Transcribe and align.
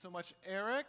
so 0.00 0.10
much, 0.10 0.34
Eric. 0.44 0.86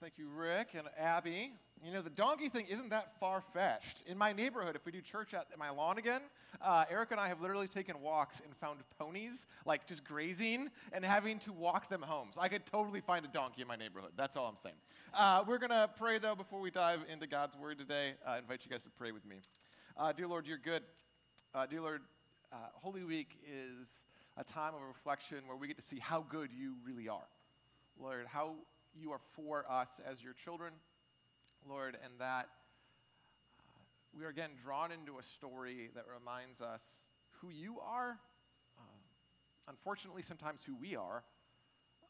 Thank 0.00 0.14
you, 0.16 0.28
Rick 0.28 0.70
and 0.74 0.86
Abby. 0.98 1.52
You 1.84 1.92
know, 1.92 2.02
the 2.02 2.10
donkey 2.10 2.48
thing 2.48 2.66
isn't 2.68 2.90
that 2.90 3.18
far 3.18 3.42
fetched. 3.52 4.04
In 4.06 4.16
my 4.16 4.32
neighborhood, 4.32 4.76
if 4.76 4.86
we 4.86 4.92
do 4.92 5.00
church 5.00 5.34
at 5.34 5.46
my 5.58 5.70
lawn 5.70 5.98
again, 5.98 6.22
uh, 6.60 6.84
Eric 6.88 7.10
and 7.10 7.20
I 7.20 7.26
have 7.26 7.40
literally 7.40 7.66
taken 7.66 8.00
walks 8.00 8.40
and 8.44 8.54
found 8.56 8.78
ponies, 8.96 9.46
like 9.66 9.86
just 9.86 10.04
grazing, 10.04 10.70
and 10.92 11.04
having 11.04 11.40
to 11.40 11.52
walk 11.52 11.88
them 11.88 12.00
home. 12.00 12.28
So 12.30 12.40
I 12.40 12.48
could 12.48 12.64
totally 12.64 13.00
find 13.00 13.24
a 13.24 13.28
donkey 13.28 13.62
in 13.62 13.68
my 13.68 13.76
neighborhood. 13.76 14.12
That's 14.16 14.36
all 14.36 14.46
I'm 14.46 14.56
saying. 14.56 14.76
Uh, 15.12 15.42
we're 15.46 15.58
going 15.58 15.70
to 15.70 15.90
pray, 15.98 16.18
though, 16.18 16.36
before 16.36 16.60
we 16.60 16.70
dive 16.70 17.00
into 17.12 17.26
God's 17.26 17.56
word 17.56 17.78
today. 17.78 18.12
I 18.26 18.38
invite 18.38 18.60
you 18.64 18.70
guys 18.70 18.84
to 18.84 18.90
pray 18.90 19.10
with 19.10 19.26
me. 19.26 19.36
Uh, 19.96 20.12
dear 20.12 20.28
Lord, 20.28 20.46
you're 20.46 20.58
good. 20.58 20.82
Uh, 21.54 21.66
dear 21.66 21.80
Lord, 21.80 22.02
uh, 22.52 22.56
Holy 22.74 23.02
Week 23.02 23.38
is 23.44 23.88
a 24.36 24.44
time 24.44 24.74
of 24.74 24.80
reflection 24.86 25.38
where 25.48 25.56
we 25.56 25.66
get 25.66 25.76
to 25.76 25.82
see 25.82 25.98
how 25.98 26.24
good 26.28 26.50
you 26.52 26.74
really 26.86 27.08
are. 27.08 27.26
Lord, 28.02 28.26
how 28.26 28.54
you 28.98 29.12
are 29.12 29.20
for 29.36 29.64
us 29.70 29.88
as 30.10 30.22
your 30.22 30.32
children, 30.32 30.72
Lord, 31.68 31.96
and 32.02 32.14
that 32.18 32.48
uh, 33.60 33.62
we 34.12 34.24
are 34.24 34.28
again 34.28 34.50
drawn 34.64 34.90
into 34.90 35.20
a 35.20 35.22
story 35.22 35.90
that 35.94 36.04
reminds 36.12 36.60
us 36.60 36.82
who 37.40 37.50
you 37.50 37.78
are, 37.78 38.18
uh, 38.76 38.82
unfortunately, 39.68 40.22
sometimes 40.22 40.62
who 40.66 40.74
we 40.74 40.96
are, 40.96 41.22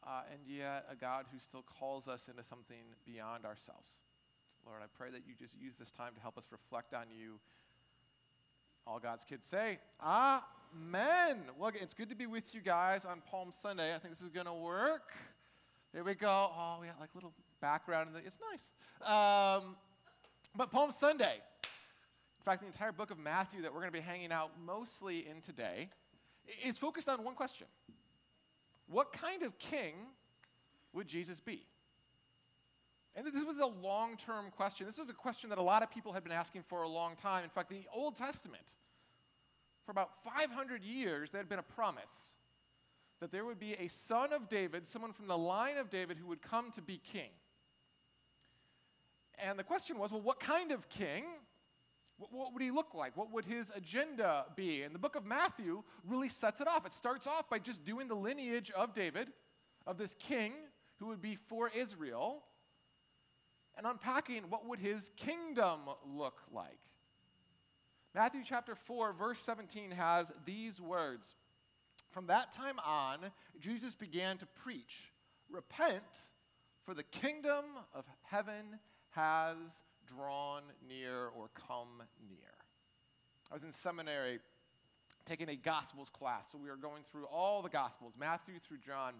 uh, 0.03 0.21
and 0.31 0.41
yet 0.47 0.85
a 0.89 0.95
God 0.95 1.25
who 1.31 1.37
still 1.37 1.63
calls 1.79 2.07
us 2.07 2.27
into 2.27 2.43
something 2.43 2.95
beyond 3.05 3.45
ourselves. 3.45 3.99
Lord, 4.65 4.81
I 4.81 4.87
pray 4.97 5.11
that 5.11 5.21
you 5.27 5.35
just 5.37 5.55
use 5.61 5.75
this 5.77 5.91
time 5.91 6.15
to 6.15 6.21
help 6.21 6.39
us 6.39 6.45
reflect 6.51 6.95
on 6.95 7.05
you. 7.11 7.39
All 8.87 8.97
God's 8.97 9.25
kids 9.25 9.45
say, 9.45 9.77
Amen. 10.01 11.37
Well, 11.59 11.71
it's 11.75 11.93
good 11.93 12.09
to 12.09 12.15
be 12.15 12.25
with 12.25 12.55
you 12.55 12.61
guys 12.61 13.05
on 13.05 13.21
Palm 13.29 13.51
Sunday. 13.51 13.93
I 13.93 13.99
think 13.99 14.15
this 14.15 14.23
is 14.23 14.29
going 14.29 14.47
to 14.47 14.53
work. 14.53 15.13
There 15.93 16.03
we 16.03 16.15
go. 16.15 16.49
Oh, 16.57 16.77
we 16.81 16.87
got 16.87 16.99
like 16.99 17.11
a 17.13 17.17
little 17.17 17.33
background. 17.61 18.07
In 18.07 18.13
the, 18.13 18.19
it's 18.25 18.39
nice. 18.51 18.71
Um, 19.07 19.75
but 20.55 20.71
Palm 20.71 20.91
Sunday. 20.91 21.35
In 21.35 22.43
fact, 22.43 22.61
the 22.61 22.67
entire 22.67 22.91
book 22.91 23.11
of 23.11 23.19
Matthew 23.19 23.61
that 23.61 23.71
we're 23.71 23.79
going 23.79 23.91
to 23.91 23.97
be 23.97 24.03
hanging 24.03 24.31
out 24.31 24.51
mostly 24.65 25.27
in 25.27 25.39
today 25.39 25.89
is 26.65 26.77
focused 26.77 27.07
on 27.07 27.23
one 27.23 27.35
question 27.35 27.67
What 28.87 29.13
kind 29.13 29.43
of 29.43 29.57
king 29.59 29.93
would 30.93 31.07
Jesus 31.07 31.39
be? 31.39 31.63
And 33.15 33.27
this 33.27 33.43
was 33.45 33.59
a 33.59 33.65
long 33.67 34.17
term 34.17 34.45
question. 34.49 34.87
This 34.87 34.97
is 34.97 35.09
a 35.09 35.13
question 35.13 35.51
that 35.51 35.59
a 35.59 35.63
lot 35.63 35.83
of 35.83 35.91
people 35.91 36.11
had 36.11 36.23
been 36.23 36.33
asking 36.33 36.63
for 36.67 36.81
a 36.81 36.89
long 36.89 37.15
time. 37.15 37.43
In 37.43 37.51
fact, 37.51 37.69
the 37.69 37.83
Old 37.93 38.17
Testament, 38.17 38.65
for 39.85 39.91
about 39.91 40.09
500 40.23 40.83
years, 40.83 41.29
there 41.29 41.39
had 41.39 41.49
been 41.49 41.59
a 41.59 41.63
promise 41.63 42.31
that 43.23 43.31
there 43.31 43.45
would 43.45 43.57
be 43.57 43.71
a 43.79 43.87
son 43.87 44.33
of 44.33 44.49
David, 44.49 44.85
someone 44.85 45.13
from 45.13 45.27
the 45.27 45.37
line 45.37 45.77
of 45.77 45.89
David 45.89 46.17
who 46.17 46.27
would 46.27 46.41
come 46.41 46.71
to 46.71 46.81
be 46.81 46.97
king. 46.97 47.29
And 49.41 49.57
the 49.57 49.63
question 49.63 49.97
was 49.97 50.11
well, 50.11 50.19
what 50.19 50.41
kind 50.41 50.73
of 50.73 50.89
king? 50.89 51.23
What, 52.17 52.33
what, 52.33 52.51
would 52.51 52.61
he 52.61 52.69
look 52.69 52.93
like? 52.93 53.15
What 53.15 53.31
would 53.31 53.45
his 53.45 53.71
agenda 53.73 54.47
be? 54.57 54.83
And 54.83 54.93
the 54.93 54.99
book 54.99 55.15
of 55.15 55.25
Matthew 55.25 55.83
really 56.05 56.27
sets 56.27 56.59
it 56.59 56.67
off. 56.67 56.85
It 56.85 56.91
starts 56.91 57.25
off 57.25 57.49
by 57.49 57.59
just 57.59 57.85
doing 57.85 58.09
the 58.09 58.13
lineage 58.13 58.71
of 58.71 58.93
David, 58.93 59.29
of 59.87 59.97
this 59.97 60.15
king 60.19 60.51
who 60.99 61.07
would 61.07 61.21
be 61.21 61.37
for 61.47 61.69
Israel, 61.69 62.43
and 63.77 63.87
unpacking 63.87 64.43
what 64.49 64.67
would 64.67 64.79
his 64.79 65.11
kingdom 65.15 65.79
look 66.05 66.41
like. 66.53 66.79
Matthew 68.13 68.41
chapter 68.45 68.75
4, 68.75 69.13
verse 69.13 69.39
17 69.39 69.91
has 69.91 70.29
these 70.45 70.81
words 70.81 71.35
from 72.13 72.27
that 72.27 72.53
time 72.53 72.77
on, 72.85 73.17
Jesus 73.59 73.95
began 73.95 74.37
to 74.37 74.45
preach 74.45 75.11
Repent, 75.49 76.03
for 76.83 76.93
the 76.93 77.03
kingdom 77.03 77.65
of 77.93 78.05
heaven 78.23 78.79
has 79.11 79.81
drawn 80.07 80.63
near 80.87 81.27
or 81.27 81.49
come 81.67 82.01
near. 82.27 82.53
I 83.51 83.53
was 83.53 83.63
in 83.63 83.71
seminary 83.71 84.39
taking 85.25 85.49
a 85.49 85.55
Gospels 85.55 86.09
class, 86.09 86.47
so 86.51 86.57
we 86.57 86.69
were 86.69 86.75
going 86.75 87.03
through 87.11 87.25
all 87.25 87.61
the 87.61 87.69
Gospels, 87.69 88.15
Matthew 88.19 88.55
through 88.59 88.79
John. 88.85 89.13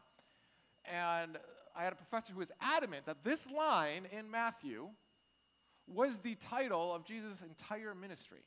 And 0.85 1.37
I 1.75 1.83
had 1.83 1.93
a 1.93 1.95
professor 1.95 2.33
who 2.33 2.39
was 2.39 2.51
adamant 2.59 3.05
that 3.05 3.23
this 3.23 3.47
line 3.49 4.07
in 4.11 4.29
Matthew 4.29 4.89
was 5.87 6.17
the 6.17 6.35
title 6.35 6.93
of 6.93 7.05
Jesus' 7.05 7.41
entire 7.41 7.93
ministry. 7.93 8.41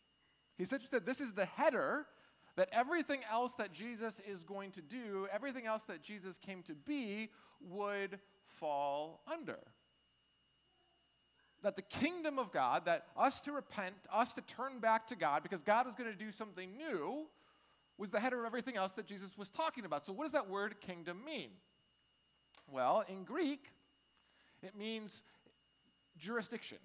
He 0.58 0.64
said, 0.64 0.82
said 0.82 1.06
this 1.06 1.20
is 1.20 1.32
the 1.32 1.46
header 1.46 2.06
that 2.56 2.68
everything 2.72 3.20
else 3.30 3.52
that 3.54 3.72
Jesus 3.72 4.20
is 4.26 4.42
going 4.42 4.70
to 4.72 4.82
do, 4.82 5.28
everything 5.32 5.66
else 5.66 5.82
that 5.84 6.02
Jesus 6.02 6.38
came 6.38 6.62
to 6.64 6.74
be, 6.74 7.30
would 7.60 8.18
fall 8.58 9.20
under. 9.30 9.58
That 11.62 11.76
the 11.76 11.82
kingdom 11.82 12.38
of 12.38 12.52
God, 12.52 12.86
that 12.86 13.06
us 13.16 13.40
to 13.42 13.52
repent, 13.52 13.94
us 14.12 14.32
to 14.34 14.40
turn 14.42 14.78
back 14.80 15.06
to 15.08 15.16
God, 15.16 15.42
because 15.42 15.62
God 15.62 15.86
is 15.86 15.94
going 15.94 16.10
to 16.10 16.16
do 16.16 16.32
something 16.32 16.76
new, 16.76 17.26
was 17.98 18.10
the 18.10 18.20
header 18.20 18.40
of 18.40 18.46
everything 18.46 18.76
else 18.76 18.92
that 18.92 19.06
Jesus 19.06 19.36
was 19.36 19.48
talking 19.50 19.84
about. 19.84 20.04
So, 20.06 20.12
what 20.12 20.24
does 20.24 20.32
that 20.32 20.48
word 20.48 20.80
kingdom 20.80 21.22
mean? 21.24 21.50
Well, 22.70 23.04
in 23.08 23.24
Greek, 23.24 23.70
it 24.62 24.76
means 24.76 25.22
jurisdiction 26.18 26.78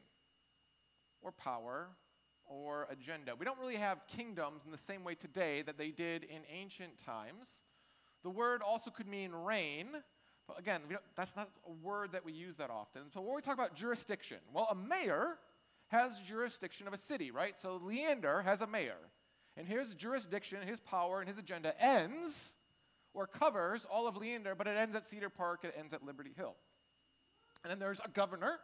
or 1.22 1.32
power 1.32 1.88
or 2.52 2.88
agenda. 2.92 3.34
We 3.38 3.46
don't 3.46 3.60
really 3.60 3.78
have 3.78 4.06
kingdoms 4.08 4.64
in 4.66 4.72
the 4.72 4.78
same 4.78 5.04
way 5.04 5.16
today 5.16 5.62
that 5.64 5.78
they 5.78 5.92
did 5.92 6.24
in 6.24 6.42
ancient 6.52 6.98
times. 6.98 7.48
The 8.24 8.30
word 8.30 8.62
also 8.62 8.92
could 8.92 9.08
mean 9.08 9.32
reign. 9.32 9.88
But 10.48 10.60
again, 10.60 10.82
that's 11.16 11.36
not 11.36 11.50
a 11.68 11.72
word 11.72 12.12
that 12.12 12.26
we 12.26 12.34
use 12.34 12.58
that 12.58 12.70
often. 12.70 13.04
So, 13.14 13.22
when 13.22 13.36
we 13.36 13.42
talk 13.42 13.54
about 13.54 13.76
jurisdiction, 13.76 14.40
well, 14.54 14.68
a 14.70 14.76
mayor 14.76 15.38
has 15.88 16.20
jurisdiction 16.28 16.88
of 16.88 16.94
a 16.94 16.98
city, 16.98 17.32
right? 17.32 17.58
So, 17.58 17.80
Leander 17.82 18.42
has 18.42 18.62
a 18.62 18.68
mayor. 18.68 18.98
And 19.58 19.68
his 19.68 19.94
jurisdiction, 19.96 20.66
his 20.66 20.80
power, 20.80 21.20
and 21.20 21.28
his 21.28 21.38
agenda 21.38 21.80
ends 21.82 22.54
or 23.14 23.28
covers 23.28 23.86
all 23.90 24.08
of 24.08 24.16
Leander, 24.16 24.56
but 24.56 24.68
it 24.68 24.78
ends 24.78 24.96
at 24.96 25.06
Cedar 25.08 25.30
Park, 25.30 25.62
it 25.64 25.76
ends 25.78 25.94
at 25.94 26.04
Liberty 26.04 26.32
Hill. 26.36 26.56
And 27.64 27.70
then 27.70 27.80
there's 27.80 28.00
a 28.04 28.10
governor, 28.10 28.60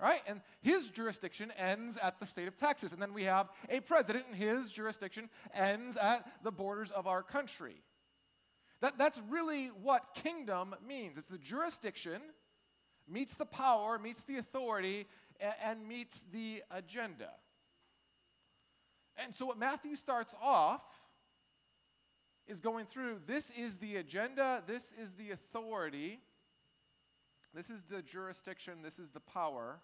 right? 0.00 0.20
And 0.26 0.40
his 0.60 0.88
jurisdiction 0.90 1.52
ends 1.58 1.98
at 2.02 2.18
the 2.18 2.26
state 2.26 2.48
of 2.48 2.56
Texas. 2.56 2.92
And 2.92 3.00
then 3.00 3.12
we 3.12 3.24
have 3.24 3.48
a 3.68 3.80
president, 3.80 4.26
and 4.28 4.36
his 4.36 4.72
jurisdiction 4.72 5.28
ends 5.54 5.96
at 5.96 6.26
the 6.42 6.50
borders 6.50 6.90
of 6.90 7.06
our 7.06 7.22
country. 7.22 7.82
That, 8.80 8.96
that's 8.96 9.20
really 9.28 9.66
what 9.82 10.14
kingdom 10.14 10.74
means 10.86 11.18
it's 11.18 11.28
the 11.28 11.38
jurisdiction 11.38 12.22
meets 13.08 13.34
the 13.34 13.44
power, 13.44 13.98
meets 13.98 14.22
the 14.22 14.38
authority, 14.38 15.06
and, 15.40 15.54
and 15.64 15.88
meets 15.88 16.24
the 16.32 16.62
agenda. 16.70 17.30
And 19.16 19.34
so, 19.34 19.46
what 19.46 19.58
Matthew 19.58 19.96
starts 19.96 20.34
off 20.40 20.82
is 22.46 22.60
going 22.60 22.86
through 22.86 23.20
this 23.26 23.50
is 23.50 23.78
the 23.78 23.96
agenda, 23.96 24.62
this 24.66 24.94
is 25.00 25.14
the 25.14 25.32
authority, 25.32 26.20
this 27.54 27.68
is 27.68 27.82
the 27.90 28.00
jurisdiction, 28.00 28.82
this 28.82 28.98
is 28.98 29.10
the 29.10 29.20
power 29.20 29.78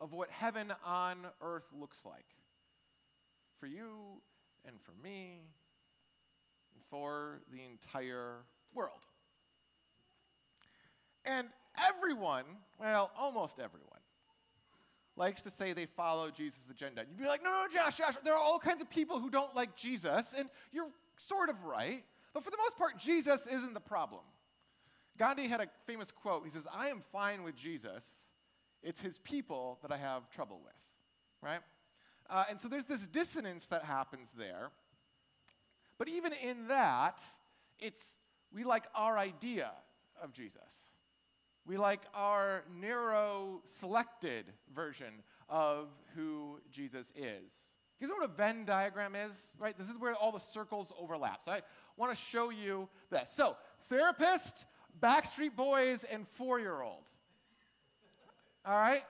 of 0.00 0.12
what 0.12 0.30
heaven 0.30 0.72
on 0.84 1.18
earth 1.40 1.64
looks 1.78 2.00
like 2.04 2.26
for 3.58 3.66
you 3.66 4.20
and 4.66 4.76
for 4.82 4.92
me 5.02 5.42
and 6.74 6.82
for 6.90 7.40
the 7.52 7.60
entire 7.62 8.38
world. 8.74 9.00
And 11.24 11.48
everyone, 11.78 12.44
well, 12.78 13.10
almost 13.16 13.58
everyone, 13.58 13.88
likes 15.16 15.42
to 15.42 15.50
say 15.50 15.72
they 15.72 15.86
follow 15.86 16.30
Jesus' 16.30 16.66
agenda. 16.70 17.02
And 17.02 17.10
You'd 17.10 17.20
be 17.20 17.28
like, 17.28 17.42
no, 17.42 17.50
no, 17.50 17.66
Josh, 17.72 17.96
Josh, 17.96 18.14
there 18.24 18.34
are 18.34 18.42
all 18.42 18.58
kinds 18.58 18.82
of 18.82 18.90
people 18.90 19.20
who 19.20 19.30
don't 19.30 19.54
like 19.54 19.76
Jesus, 19.76 20.34
and 20.36 20.48
you're 20.72 20.90
sort 21.16 21.48
of 21.48 21.64
right. 21.64 22.04
But 22.32 22.42
for 22.42 22.50
the 22.50 22.58
most 22.58 22.76
part, 22.76 22.98
Jesus 22.98 23.46
isn't 23.46 23.74
the 23.74 23.80
problem. 23.80 24.22
Gandhi 25.16 25.46
had 25.46 25.60
a 25.60 25.68
famous 25.86 26.10
quote. 26.10 26.44
He 26.44 26.50
says, 26.50 26.64
I 26.72 26.88
am 26.88 27.02
fine 27.12 27.44
with 27.44 27.54
Jesus 27.54 28.04
it's 28.84 29.00
his 29.00 29.18
people 29.18 29.78
that 29.82 29.90
I 29.90 29.96
have 29.96 30.30
trouble 30.30 30.60
with, 30.62 30.72
right? 31.42 31.60
Uh, 32.30 32.44
and 32.48 32.60
so 32.60 32.68
there's 32.68 32.84
this 32.84 33.06
dissonance 33.06 33.66
that 33.66 33.82
happens 33.82 34.32
there. 34.36 34.70
But 35.98 36.08
even 36.08 36.32
in 36.32 36.68
that, 36.68 37.20
it's 37.78 38.18
we 38.52 38.64
like 38.64 38.84
our 38.94 39.18
idea 39.18 39.70
of 40.22 40.32
Jesus. 40.32 40.90
We 41.66 41.76
like 41.76 42.00
our 42.14 42.62
narrow, 42.80 43.62
selected 43.64 44.44
version 44.74 45.22
of 45.48 45.88
who 46.14 46.60
Jesus 46.70 47.10
is. 47.16 47.52
You 48.00 48.08
know 48.08 48.14
what 48.16 48.24
a 48.24 48.34
Venn 48.34 48.64
diagram 48.64 49.14
is, 49.14 49.32
right? 49.58 49.76
This 49.78 49.88
is 49.88 49.98
where 49.98 50.14
all 50.14 50.30
the 50.30 50.40
circles 50.40 50.92
overlap. 51.00 51.42
So 51.42 51.52
I 51.52 51.62
want 51.96 52.14
to 52.14 52.22
show 52.22 52.50
you 52.50 52.88
this. 53.10 53.30
So, 53.34 53.56
therapist, 53.88 54.66
Backstreet 55.00 55.56
Boys, 55.56 56.04
and 56.04 56.28
four 56.28 56.60
year 56.60 56.82
old. 56.82 57.04
All 58.66 58.74
right? 58.74 59.02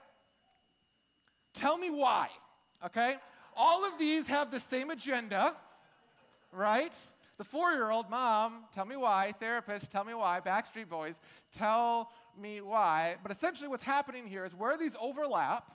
Tell 1.54 1.78
me 1.78 1.90
why, 1.90 2.28
okay? 2.84 3.16
All 3.56 3.84
of 3.84 3.98
these 3.98 4.26
have 4.26 4.50
the 4.50 4.58
same 4.58 4.90
agenda, 4.90 5.54
right? 6.52 6.92
The 7.38 7.44
four 7.44 7.72
year 7.72 7.90
old, 7.90 8.10
mom, 8.10 8.64
tell 8.72 8.84
me 8.84 8.96
why. 8.96 9.32
Therapist, 9.38 9.90
tell 9.90 10.04
me 10.04 10.14
why. 10.14 10.40
Backstreet 10.44 10.88
Boys, 10.88 11.20
tell 11.56 12.10
me 12.40 12.60
why. 12.60 13.16
But 13.22 13.32
essentially, 13.32 13.68
what's 13.68 13.82
happening 13.82 14.26
here 14.26 14.44
is 14.44 14.54
where 14.54 14.76
these 14.76 14.96
overlap 15.00 15.70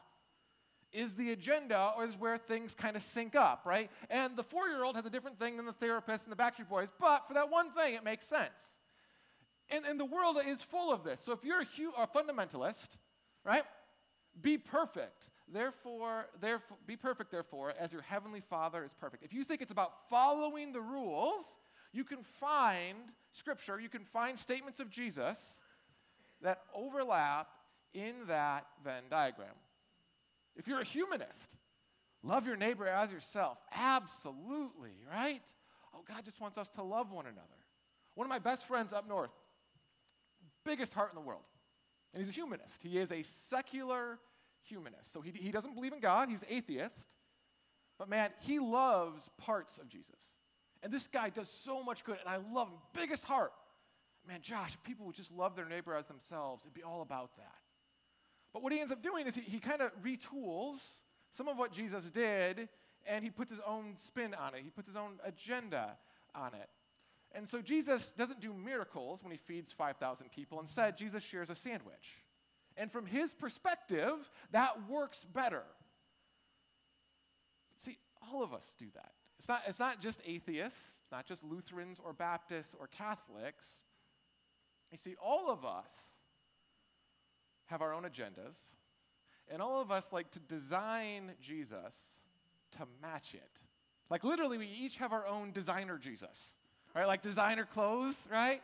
is 0.92 1.14
the 1.14 1.32
agenda 1.32 1.94
or 1.96 2.04
is 2.06 2.18
where 2.18 2.38
things 2.38 2.74
kind 2.74 2.96
of 2.96 3.04
sync 3.04 3.36
up, 3.36 3.62
right? 3.66 3.90
And 4.10 4.36
the 4.36 4.44
four 4.44 4.68
year 4.68 4.84
old 4.84 4.96
has 4.96 5.06
a 5.06 5.10
different 5.10 5.38
thing 5.38 5.58
than 5.58 5.66
the 5.66 5.74
therapist 5.74 6.25
and 6.25 6.32
the 6.32 6.42
Backstreet 6.42 6.70
Boys, 6.70 6.92
but 7.00 7.28
for 7.28 7.34
that 7.36 7.50
one 7.50 7.72
thing, 7.72 7.94
it 7.94 8.04
makes 8.04 8.25
sense. 8.25 8.78
And, 9.70 9.86
and 9.86 10.00
the 10.00 10.06
world 10.06 10.38
is 10.46 10.64
full 10.64 10.92
of 10.92 11.04
this. 11.04 11.22
So 11.22 11.32
if 11.32 11.44
you're 11.44 11.62
a, 11.62 11.66
hu- 11.78 11.94
a 11.98 12.08
fundamentalist, 12.08 12.98
right? 13.50 13.63
Be 14.42 14.57
perfect. 14.60 15.31
Therefore, 15.51 16.28
therefore, 16.40 16.78
be 16.86 16.96
perfect, 16.96 17.31
therefore, 17.31 17.74
as 17.80 17.92
your 17.92 18.04
heavenly 18.04 18.42
Father 18.42 18.84
is 18.84 18.94
perfect. 18.94 19.24
If 19.24 19.34
you 19.34 19.44
think 19.44 19.62
it's 19.62 19.72
about 19.72 20.07
following 20.07 20.72
the 20.72 20.81
rules, 20.81 21.44
you 21.92 22.04
can 22.04 22.22
find 22.22 22.98
scripture, 23.31 23.80
you 23.80 23.90
can 23.90 24.06
find 24.06 24.38
statements 24.38 24.80
of 24.80 24.92
Jesus 24.92 25.60
that 26.44 26.62
overlap 26.75 27.48
in 27.96 28.13
that 28.28 28.68
Venn 28.84 29.04
diagram. 29.10 29.56
If 30.56 30.68
you're 30.68 30.81
a 30.81 30.86
humanist, 30.86 31.56
love 32.22 32.46
your 32.46 32.56
neighbor 32.56 32.86
as 32.86 33.12
yourself. 33.12 33.57
Absolutely, 33.74 34.92
right? 35.12 35.42
Oh, 35.96 36.04
God 36.07 36.24
just 36.24 36.40
wants 36.40 36.60
us 36.60 36.69
to 36.75 36.84
love 36.84 37.12
one 37.12 37.25
another. 37.25 37.48
One 38.13 38.25
of 38.25 38.30
my 38.30 38.40
best 38.40 38.68
friends 38.68 38.94
up 38.94 39.10
north, 39.10 39.31
biggest 40.63 40.94
heart 40.94 41.10
in 41.12 41.16
the 41.16 41.25
world, 41.25 41.42
and 42.14 42.24
he's 42.24 42.32
a 42.32 42.36
humanist. 42.36 42.82
He 42.82 42.98
is 42.98 43.12
a 43.12 43.24
secular 43.24 44.20
humanist. 44.64 45.14
So 45.14 45.22
he, 45.22 45.32
he 45.32 45.52
doesn't 45.52 45.76
believe 45.76 45.94
in 45.94 46.00
God, 46.00 46.30
he's 46.30 46.44
atheist. 46.50 47.16
But 47.98 48.10
man, 48.10 48.30
he 48.40 48.60
loves 48.60 49.30
parts 49.38 49.78
of 49.78 49.90
Jesus. 49.90 50.32
And 50.82 50.92
this 50.92 51.08
guy 51.08 51.30
does 51.30 51.50
so 51.50 51.84
much 51.84 52.06
good, 52.06 52.18
and 52.20 52.30
I 52.30 52.38
love 52.54 52.70
him. 52.70 52.78
Biggest 52.94 53.26
heart. 53.26 53.52
Man, 54.28 54.40
Josh, 54.42 54.74
if 54.74 54.84
people 54.84 55.06
would 55.06 55.16
just 55.16 55.32
love 55.32 55.56
their 55.56 55.68
neighbor 55.68 55.94
as 55.96 56.06
themselves, 56.06 56.64
it'd 56.64 56.74
be 56.74 56.84
all 56.84 57.02
about 57.02 57.36
that. 57.38 57.56
But 58.54 58.64
what 58.64 58.72
he 58.72 58.80
ends 58.80 58.92
up 58.92 59.04
doing 59.04 59.28
is 59.28 59.36
he, 59.36 59.42
he 59.42 59.60
kind 59.60 59.82
of 59.82 59.92
retools 60.02 60.78
some 61.32 61.48
of 61.48 61.58
what 61.58 61.72
Jesus 61.72 62.06
did, 62.06 62.70
and 63.08 63.24
he 63.24 63.30
puts 63.30 63.52
his 63.52 63.60
own 63.66 63.96
spin 63.98 64.34
on 64.34 64.56
it. 64.56 64.62
He 64.64 64.70
puts 64.70 64.88
his 64.88 64.98
own 64.98 65.20
agenda 65.26 65.98
on 66.34 66.54
it. 66.54 66.70
And 67.34 67.48
so 67.48 67.62
Jesus 67.62 68.12
doesn't 68.18 68.40
do 68.40 68.54
miracles 68.54 69.24
when 69.24 69.31
he 69.31 69.38
feeds 69.38 69.72
5,000 69.72 70.31
people. 70.31 70.60
Instead, 70.60 70.98
Jesus 70.98 71.24
shares 71.24 71.50
a 71.50 71.56
sandwich. 71.56 72.24
And 72.76 72.92
from 72.92 73.06
his 73.06 73.34
perspective, 73.34 74.30
that 74.52 74.90
works 74.90 75.26
better. 75.34 75.64
See, 77.78 77.98
all 78.31 78.44
of 78.44 78.54
us 78.54 78.76
do 78.80 78.88
that. 78.96 79.12
It's 79.38 79.48
not, 79.48 79.62
it's 79.68 79.80
not 79.80 80.02
just 80.02 80.22
atheists, 80.26 81.02
it's 81.02 81.12
not 81.12 81.26
just 81.26 81.44
Lutherans 81.44 81.98
or 82.04 82.14
Baptists 82.14 82.76
or 82.78 82.88
Catholics. 82.88 83.66
You 84.92 84.98
see, 84.98 85.16
all 85.24 85.50
of 85.50 85.64
us 85.64 85.94
have 87.68 87.82
our 87.82 87.94
own 87.94 88.04
agendas, 88.04 88.56
and 89.50 89.62
all 89.62 89.82
of 89.82 89.92
us 89.92 90.12
like 90.12 90.32
to 90.32 90.40
design 90.40 91.32
Jesus 91.42 91.96
to 92.78 92.88
match 93.02 93.34
it. 93.34 93.60
Like 94.10 94.24
literally, 94.24 94.58
we 94.58 94.68
each 94.68 94.98
have 94.98 95.14
our 95.14 95.28
own 95.28 95.52
designer 95.52 95.98
Jesus, 95.98 96.56
right? 96.95 97.07
Like 97.07 97.21
designer 97.21 97.65
clothes, 97.65 98.15
right? 98.31 98.62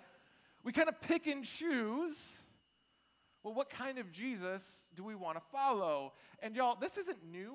We 0.63 0.71
kind 0.71 0.89
of 0.89 0.99
pick 1.01 1.27
and 1.27 1.43
choose. 1.43 2.17
Well, 3.43 3.53
what 3.53 3.69
kind 3.69 3.99
of 3.99 4.11
Jesus 4.11 4.81
do 4.95 5.03
we 5.03 5.13
want 5.13 5.37
to 5.37 5.43
follow? 5.51 6.13
And 6.41 6.55
y'all, 6.55 6.75
this 6.75 6.97
isn't 6.97 7.19
new. 7.31 7.53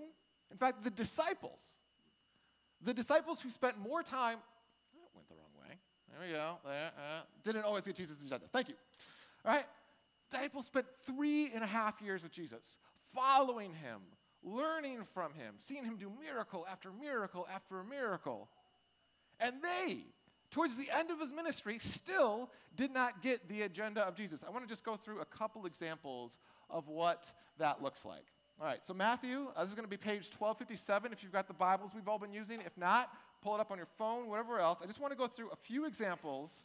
In 0.50 0.56
fact, 0.56 0.84
the 0.84 0.90
disciples, 0.90 1.60
the 2.80 2.94
disciples 2.94 3.40
who 3.40 3.50
spent 3.50 3.78
more 3.78 4.02
time, 4.02 4.38
that 4.94 5.08
went 5.14 5.28
the 5.28 5.34
wrong 5.34 5.68
way. 5.68 5.76
There 6.10 6.26
we 6.26 6.32
go. 6.32 6.58
There, 6.64 6.90
uh, 6.96 7.22
didn't 7.44 7.64
always 7.64 7.84
get 7.84 7.96
Jesus' 7.96 8.24
agenda. 8.24 8.46
Thank 8.52 8.68
you. 8.68 8.74
All 9.44 9.52
right? 9.52 9.64
Disciples 10.30 10.66
spent 10.66 10.86
three 11.06 11.50
and 11.52 11.64
a 11.64 11.66
half 11.66 12.00
years 12.00 12.22
with 12.22 12.32
Jesus, 12.32 12.78
following 13.14 13.72
him, 13.72 14.00
learning 14.44 15.00
from 15.12 15.34
him, 15.34 15.54
seeing 15.58 15.84
him 15.84 15.96
do 15.96 16.10
miracle 16.20 16.66
after 16.70 16.90
miracle 16.92 17.48
after 17.52 17.82
miracle. 17.82 18.48
And 19.40 19.56
they, 19.62 20.04
towards 20.50 20.76
the 20.76 20.88
end 20.90 21.10
of 21.10 21.20
his 21.20 21.32
ministry, 21.32 21.78
still 21.80 22.50
did 22.76 22.92
not 22.92 23.22
get 23.22 23.48
the 23.48 23.62
agenda 23.62 24.02
of 24.02 24.14
Jesus. 24.14 24.44
I 24.46 24.50
want 24.50 24.64
to 24.64 24.68
just 24.68 24.84
go 24.84 24.96
through 24.96 25.20
a 25.20 25.24
couple 25.24 25.66
examples 25.66 26.36
of 26.68 26.88
what 26.88 27.32
that 27.58 27.82
looks 27.82 28.04
like. 28.04 28.26
All 28.60 28.66
right, 28.66 28.84
so 28.84 28.92
Matthew, 28.92 29.46
uh, 29.56 29.62
this 29.62 29.70
is 29.70 29.74
going 29.74 29.86
to 29.86 29.90
be 29.90 29.96
page 29.96 30.28
1257 30.38 31.12
if 31.12 31.22
you've 31.22 31.32
got 31.32 31.48
the 31.48 31.54
Bibles 31.54 31.92
we've 31.94 32.08
all 32.08 32.18
been 32.18 32.32
using. 32.32 32.60
If 32.60 32.76
not, 32.76 33.10
pull 33.42 33.54
it 33.54 33.60
up 33.60 33.70
on 33.70 33.78
your 33.78 33.88
phone, 33.96 34.28
whatever 34.28 34.58
else. 34.58 34.80
I 34.82 34.86
just 34.86 35.00
want 35.00 35.12
to 35.12 35.16
go 35.16 35.26
through 35.26 35.50
a 35.50 35.56
few 35.56 35.86
examples 35.86 36.64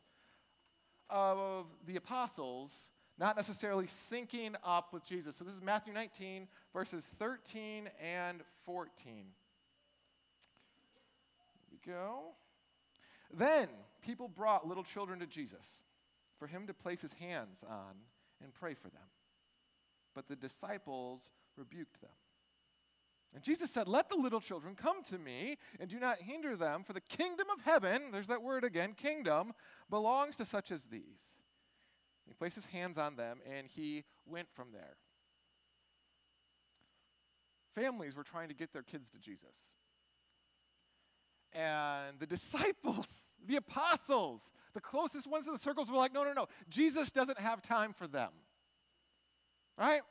of 1.09 1.67
the 1.87 1.95
apostles 1.95 2.89
not 3.17 3.37
necessarily 3.37 3.85
syncing 3.85 4.55
up 4.63 4.91
with 4.91 5.05
Jesus. 5.05 5.35
So 5.35 5.45
this 5.45 5.55
is 5.55 5.61
Matthew 5.61 5.93
19, 5.93 6.47
verses 6.73 7.07
13 7.17 7.89
and 8.01 8.41
14. 8.65 8.91
Here 9.13 9.25
we 11.71 11.91
go. 11.91 12.33
Then 13.33 13.67
people 14.01 14.27
brought 14.27 14.67
little 14.67 14.83
children 14.83 15.19
to 15.19 15.27
Jesus 15.27 15.83
for 16.39 16.47
him 16.47 16.67
to 16.67 16.73
place 16.73 17.01
his 17.01 17.13
hands 17.13 17.63
on 17.67 17.95
and 18.43 18.53
pray 18.53 18.73
for 18.73 18.89
them. 18.89 19.01
But 20.13 20.27
the 20.27 20.35
disciples 20.35 21.29
rebuked 21.57 22.01
them. 22.01 22.11
And 23.33 23.43
Jesus 23.43 23.69
said, 23.69 23.87
Let 23.87 24.09
the 24.09 24.15
little 24.15 24.39
children 24.39 24.75
come 24.75 25.03
to 25.09 25.17
me 25.17 25.57
and 25.79 25.89
do 25.89 25.99
not 25.99 26.21
hinder 26.21 26.55
them, 26.55 26.83
for 26.83 26.93
the 26.93 27.01
kingdom 27.01 27.47
of 27.49 27.63
heaven, 27.63 28.03
there's 28.11 28.27
that 28.27 28.41
word 28.41 28.63
again, 28.63 28.93
kingdom, 28.93 29.53
belongs 29.89 30.37
to 30.37 30.45
such 30.45 30.71
as 30.71 30.85
these. 30.85 31.35
He 32.25 32.33
placed 32.33 32.55
his 32.55 32.65
hands 32.65 32.97
on 32.97 33.17
them 33.17 33.39
and 33.45 33.67
he 33.67 34.05
went 34.25 34.47
from 34.53 34.69
there. 34.71 34.95
Families 37.75 38.15
were 38.15 38.23
trying 38.23 38.47
to 38.47 38.55
get 38.55 38.71
their 38.71 38.83
kids 38.83 39.09
to 39.11 39.19
Jesus. 39.19 39.69
And 41.55 42.19
the 42.19 42.27
disciples, 42.27 43.33
the 43.47 43.55
apostles, 43.55 44.51
the 44.73 44.81
closest 44.81 45.25
ones 45.27 45.45
to 45.45 45.51
the 45.51 45.57
circles 45.57 45.89
were 45.89 45.95
like, 45.95 46.13
no, 46.13 46.23
no, 46.23 46.33
no. 46.33 46.47
Jesus 46.69 47.11
doesn't 47.11 47.39
have 47.39 47.61
time 47.61 47.93
for 47.93 48.07
them. 48.07 48.29
Right? 49.77 50.01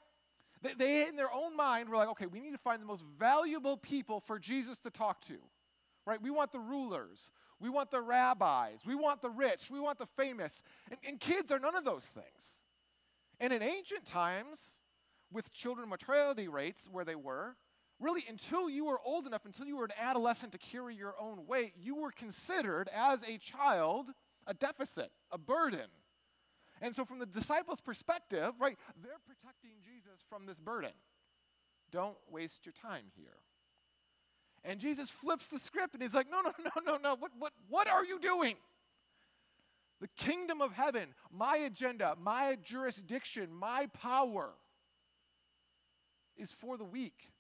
They, 0.63 0.75
they, 0.75 1.09
in 1.09 1.17
their 1.17 1.33
own 1.33 1.55
mind, 1.55 1.91
were 1.91 1.97
like, 1.97 2.09
okay, 2.11 2.27
we 2.27 2.41
need 2.41 2.53
to 2.53 2.59
find 2.59 2.81
the 2.81 2.87
most 2.87 3.05
valuable 3.19 3.77
people 3.77 4.21
for 4.21 4.39
Jesus 4.39 4.79
to 4.81 4.91
talk 4.91 5.21
to. 5.23 5.37
Right? 6.07 6.21
We 6.21 6.31
want 6.31 6.53
the 6.53 6.61
rulers. 6.61 7.31
We 7.61 7.69
want 7.69 7.91
the 7.91 8.01
rabbis. 8.01 8.81
We 8.87 8.95
want 8.95 9.21
the 9.21 9.31
rich. 9.31 9.71
We 9.71 9.81
want 9.81 9.99
the 9.99 10.07
famous. 10.17 10.63
And, 10.91 10.99
and 11.07 11.21
kids 11.21 11.53
are 11.53 11.59
none 11.59 11.77
of 11.77 11.85
those 11.85 12.05
things. 12.05 12.61
And 13.39 13.53
in 13.53 13.63
ancient 13.63 14.07
times, 14.07 14.63
with 15.33 15.53
children 15.53 15.89
mortality 15.89 16.49
rates 16.49 16.89
where 16.91 17.05
they 17.05 17.15
were, 17.15 17.57
really 18.05 18.25
until 18.29 18.69
you 18.69 18.85
were 18.85 19.01
old 19.05 19.27
enough, 19.27 19.47
until 19.47 19.67
you 19.67 19.77
were 19.77 19.87
an 19.87 19.93
adolescent 19.99 20.53
to 20.53 20.59
carry 20.59 20.95
your 20.95 21.15
own 21.21 21.47
weight, 21.47 21.73
you 21.81 21.97
were 21.97 22.11
considered 22.11 22.89
as 22.95 23.23
a 23.23 23.39
child 23.39 24.09
a 24.47 24.55
deficit, 24.55 25.11
a 25.33 25.39
burden. 25.39 25.89
And 26.83 26.95
so, 26.95 27.05
from 27.05 27.19
the 27.19 27.27
disciples' 27.27 27.81
perspective, 27.81 28.53
right, 28.61 28.77
they're 29.03 29.13
protecting 29.27 29.71
Jesus 29.83 30.21
from 30.29 30.45
this 30.45 30.61
burden. 30.61 30.91
Don't 31.91 32.17
waste 32.31 32.67
your 32.67 32.75
time 32.75 33.05
here. 33.17 33.39
And 34.65 34.81
Jesus 34.81 35.11
flips 35.11 35.49
the 35.49 35.59
script 35.59 35.95
and 35.95 36.03
he's 36.03 36.15
like, 36.15 36.31
no, 36.31 36.41
no, 36.41 36.53
no, 36.59 36.83
no, 36.85 36.97
no. 36.97 37.17
What, 37.17 37.33
what, 37.39 37.53
what 37.69 37.89
are 37.89 38.05
you 38.05 38.19
doing? 38.19 38.57
The 40.01 40.09
kingdom 40.17 40.61
of 40.61 40.73
heaven, 40.73 41.09
my 41.31 41.57
agenda, 41.57 42.17
my 42.21 42.59
jurisdiction, 42.63 43.53
my 43.53 43.89
power 43.93 44.51
is 46.37 46.51
for 46.51 46.77
the 46.77 46.85
weak. 46.85 47.34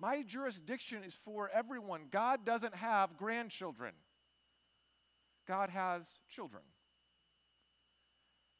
My 0.00 0.22
jurisdiction 0.22 1.02
is 1.04 1.14
for 1.14 1.50
everyone. 1.52 2.02
God 2.10 2.44
doesn't 2.44 2.74
have 2.74 3.16
grandchildren, 3.16 3.92
God 5.46 5.70
has 5.70 6.06
children. 6.28 6.62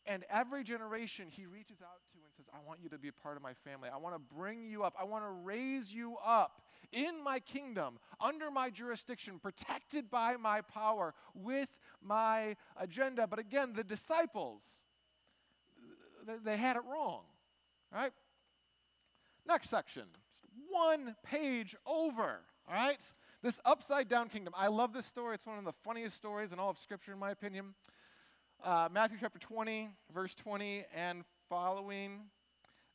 And 0.07 0.25
every 0.31 0.65
generation 0.65 1.27
he 1.29 1.45
reaches 1.45 1.83
out 1.83 2.01
to 2.13 2.19
and 2.25 2.33
says, 2.35 2.47
I 2.55 2.67
want 2.67 2.81
you 2.83 2.89
to 2.89 2.99
be 2.99 3.09
a 3.09 3.13
part 3.13 3.37
of 3.37 3.43
my 3.43 3.53
family. 3.53 3.91
I 3.93 3.99
want 3.99 4.15
to 4.15 4.35
bring 4.35 4.67
you 4.67 4.83
up. 4.83 4.95
I 4.99 5.05
want 5.05 5.23
to 5.23 5.31
raise 5.31 5.93
you 5.93 6.17
up 6.25 6.63
in 6.93 7.23
my 7.23 7.41
kingdom, 7.41 7.99
under 8.19 8.51
my 8.51 8.71
jurisdiction, 8.71 9.39
protected 9.39 10.11
by 10.11 10.37
my 10.37 10.63
power, 10.63 11.13
with 11.35 11.69
my 12.03 12.57
agenda. 12.79 13.27
But 13.27 13.39
again, 13.39 13.75
the 13.75 13.85
disciples, 13.85 14.81
they 16.43 16.57
had 16.57 16.77
it 16.77 16.83
wrong, 16.91 17.25
right? 17.93 18.13
Next 19.47 19.69
section, 19.69 20.05
one 20.71 21.15
page 21.23 21.77
over, 21.87 22.41
all 22.69 22.75
right? 22.75 23.03
This 23.43 23.61
upside 23.65 24.09
down 24.09 24.29
kingdom. 24.29 24.53
I 24.57 24.69
love 24.69 24.93
this 24.93 25.07
story. 25.07 25.35
It's 25.35 25.47
one 25.47 25.59
of 25.59 25.65
the 25.65 25.75
funniest 25.85 26.17
stories 26.17 26.53
in 26.53 26.59
all 26.59 26.71
of 26.71 26.79
Scripture, 26.79 27.13
in 27.13 27.19
my 27.19 27.31
opinion. 27.31 27.75
Uh, 28.65 28.89
Matthew 28.91 29.19
chapter 29.21 29.39
20, 29.39 29.89
verse 30.13 30.35
20 30.35 30.85
and 30.95 31.23
following. 31.49 32.23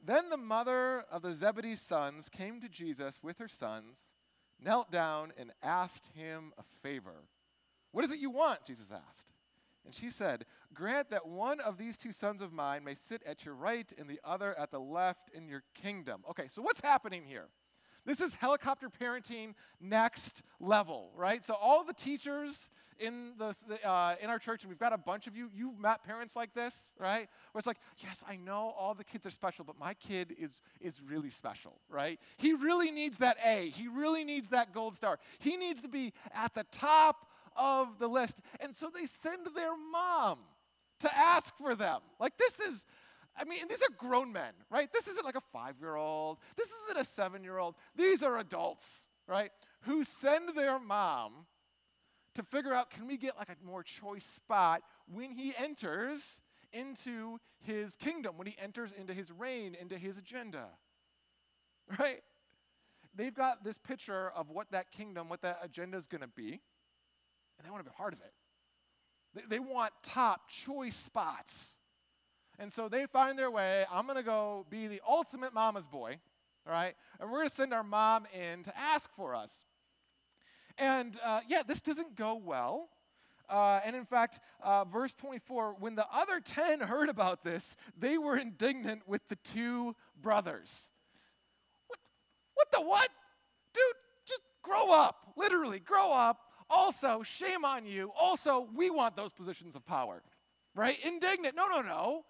Then 0.06 0.30
the 0.30 0.38
mother 0.38 1.06
of 1.10 1.22
the 1.22 1.34
Zebedee's 1.34 1.80
sons 1.80 2.28
came 2.28 2.60
to 2.60 2.68
Jesus 2.68 3.20
with 3.24 3.38
her 3.38 3.48
sons, 3.48 4.10
knelt 4.60 4.92
down, 4.92 5.32
and 5.38 5.52
asked 5.64 6.10
him 6.14 6.52
a 6.58 6.64
favor. 6.82 7.24
What 7.94 8.04
is 8.04 8.12
it 8.12 8.20
you 8.20 8.30
want? 8.30 8.66
Jesus 8.66 8.92
asked. 8.92 9.32
And 9.86 9.96
she 9.96 10.10
said, 10.10 10.46
Grant 10.74 11.10
that 11.12 11.28
one 11.28 11.60
of 11.60 11.78
these 11.78 11.98
two 11.98 12.12
sons 12.12 12.42
of 12.42 12.52
mine 12.52 12.84
may 12.84 12.96
sit 12.96 13.22
at 13.26 13.46
your 13.46 13.56
right 13.56 13.92
and 13.98 14.10
the 14.10 14.20
other 14.24 14.58
at 14.58 14.72
the 14.72 14.80
left 14.80 15.30
in 15.34 15.48
your 15.48 15.64
kingdom. 15.74 16.24
Okay, 16.30 16.48
so 16.48 16.62
what's 16.62 16.82
happening 16.82 17.24
here? 17.24 17.48
This 18.06 18.20
is 18.20 18.36
helicopter 18.36 18.90
parenting 18.90 19.54
next 19.80 20.42
level, 20.60 21.12
right? 21.16 21.46
So 21.46 21.54
all 21.54 21.84
the 21.84 21.94
teachers 21.94 22.70
in 23.00 23.34
the, 23.38 23.56
uh, 23.88 24.16
in 24.22 24.30
our 24.30 24.40
church, 24.40 24.64
and 24.64 24.70
we've 24.70 24.80
got 24.80 24.94
a 24.94 24.98
bunch 24.98 25.28
of 25.28 25.36
you. 25.36 25.50
You've 25.54 25.80
met 25.80 26.04
parents 26.04 26.36
like 26.36 26.54
this, 26.54 26.90
right? 27.00 27.28
Where 27.52 27.60
it's 27.60 27.68
like, 27.68 27.78
yes, 27.98 28.24
I 28.28 28.36
know 28.36 28.74
all 28.78 28.94
the 28.94 29.04
kids 29.04 29.26
are 29.26 29.32
special, 29.32 29.66
but 29.66 29.80
my 29.80 29.94
kid 29.94 30.36
is 30.38 30.62
is 30.82 31.02
really 31.02 31.30
special, 31.30 31.80
right? 31.90 32.20
He 32.38 32.54
really 32.54 32.92
needs 32.92 33.18
that 33.18 33.38
A. 33.44 33.70
He 33.70 33.88
really 33.88 34.24
needs 34.24 34.50
that 34.50 34.74
gold 34.74 34.96
star. 34.96 35.20
He 35.40 35.58
needs 35.58 35.82
to 35.82 35.88
be 35.88 36.14
at 36.34 36.54
the 36.54 36.66
top 36.72 37.28
of 37.56 38.00
the 38.00 38.08
list, 38.08 38.40
and 38.60 38.76
so 38.76 38.90
they 38.94 39.06
send 39.06 39.48
their 39.56 39.76
mom 39.92 40.40
to 41.00 41.16
ask 41.16 41.56
for 41.58 41.76
them. 41.76 42.00
Like 42.20 42.38
this 42.38 42.60
is 42.60 42.86
I 43.36 43.46
mean, 43.46 43.68
these 43.68 43.82
are 43.82 43.90
grown 43.98 44.32
men, 44.32 44.54
right? 44.70 44.92
This 44.94 45.08
isn't 45.08 45.26
like 45.26 45.36
a 45.36 45.42
five 45.52 45.76
year 45.80 45.96
old. 45.96 46.38
This 46.56 46.70
isn't 46.84 47.02
a 47.02 47.06
seven 47.06 47.44
year 47.44 47.58
old. 47.58 47.76
These 47.96 48.22
are 48.22 48.38
adults, 48.38 49.08
right? 49.28 49.52
Who 49.82 50.04
send 50.04 50.50
their 50.56 50.80
mom 50.80 51.46
to 52.36 52.44
figure 52.44 52.74
out 52.74 52.90
can 52.90 53.08
we 53.08 53.18
get 53.18 53.38
like 53.38 53.50
a 53.50 53.66
more 53.66 53.84
choice 53.84 54.26
spot 54.26 54.82
when 55.12 55.32
he 55.32 55.54
enters 55.58 56.42
into 56.72 57.38
his 57.60 57.96
kingdom, 57.96 58.38
when 58.38 58.48
he 58.48 58.56
enters 58.62 58.92
into 58.92 59.14
his 59.14 59.32
reign, 59.32 59.76
into 59.80 59.98
his 59.98 60.18
agenda, 60.18 60.66
right? 62.00 62.22
They've 63.16 63.34
got 63.34 63.64
this 63.64 63.78
picture 63.78 64.32
of 64.36 64.50
what 64.50 64.72
that 64.72 64.92
kingdom, 64.92 65.30
what 65.30 65.42
that 65.42 65.60
agenda 65.62 65.98
is 65.98 66.08
going 66.08 66.22
to 66.22 66.28
be, 66.28 66.62
and 67.58 67.66
they 67.66 67.70
want 67.70 67.84
to 67.84 67.90
be 67.90 67.96
part 67.96 68.14
of 68.14 68.20
it. 68.22 68.34
They, 69.36 69.58
they 69.58 69.60
want 69.60 69.94
top 70.02 70.50
choice 70.50 70.96
spots 70.96 71.74
and 72.60 72.72
so 72.72 72.88
they 72.88 73.06
find 73.06 73.38
their 73.38 73.52
way. 73.52 73.86
I'm 73.92 74.06
going 74.06 74.18
to 74.18 74.24
go 74.24 74.66
be 74.70 74.88
the 74.88 75.02
ultimate 75.08 75.54
mama's 75.54 75.88
boy, 75.88 76.20
all 76.68 76.74
right? 76.74 76.94
And 77.20 77.32
we're 77.32 77.40
going 77.40 77.50
to 77.50 77.56
send 77.56 77.74
our 77.74 77.84
mom 77.84 78.26
in 78.34 78.64
to 78.64 78.78
ask 78.78 79.10
for 79.16 79.36
us. 79.36 79.66
And 80.78 81.18
uh, 81.24 81.42
yeah, 81.48 81.64
this 81.68 81.82
doesn't 81.82 82.16
go 82.16 82.36
well. 82.36 82.90
Uh, 83.50 83.82
and 83.86 83.96
in 83.96 84.06
fact, 84.06 84.40
uh, 84.64 84.86
verse 84.86 85.14
24, 85.14 85.76
when 85.80 85.96
the 85.96 86.06
other 86.12 86.40
10 86.40 86.80
heard 86.80 87.10
about 87.10 87.44
this, 87.44 87.76
they 87.98 88.18
were 88.18 88.38
indignant 88.38 89.02
with 89.08 89.22
the 89.28 89.36
two 89.38 89.96
brothers. 90.22 90.92
What, 91.88 92.00
what 92.54 92.72
the 92.72 92.82
what? 92.82 93.10
Dude, 93.74 93.84
just 94.26 94.42
grow 94.62 94.92
up. 94.92 95.34
Literally, 95.36 95.80
grow 95.80 96.12
up. 96.12 96.40
Also, 96.70 97.22
shame 97.24 97.66
on 97.66 97.86
you. 97.86 98.12
Also, 98.18 98.68
we 98.74 98.90
want 98.90 99.16
those 99.16 99.34
positions 99.34 99.76
of 99.76 99.86
power, 99.86 100.24
right? 100.74 100.98
Indignant. 101.04 101.56
No, 101.56 101.68
no, 101.68 101.82
no. 101.82 102.24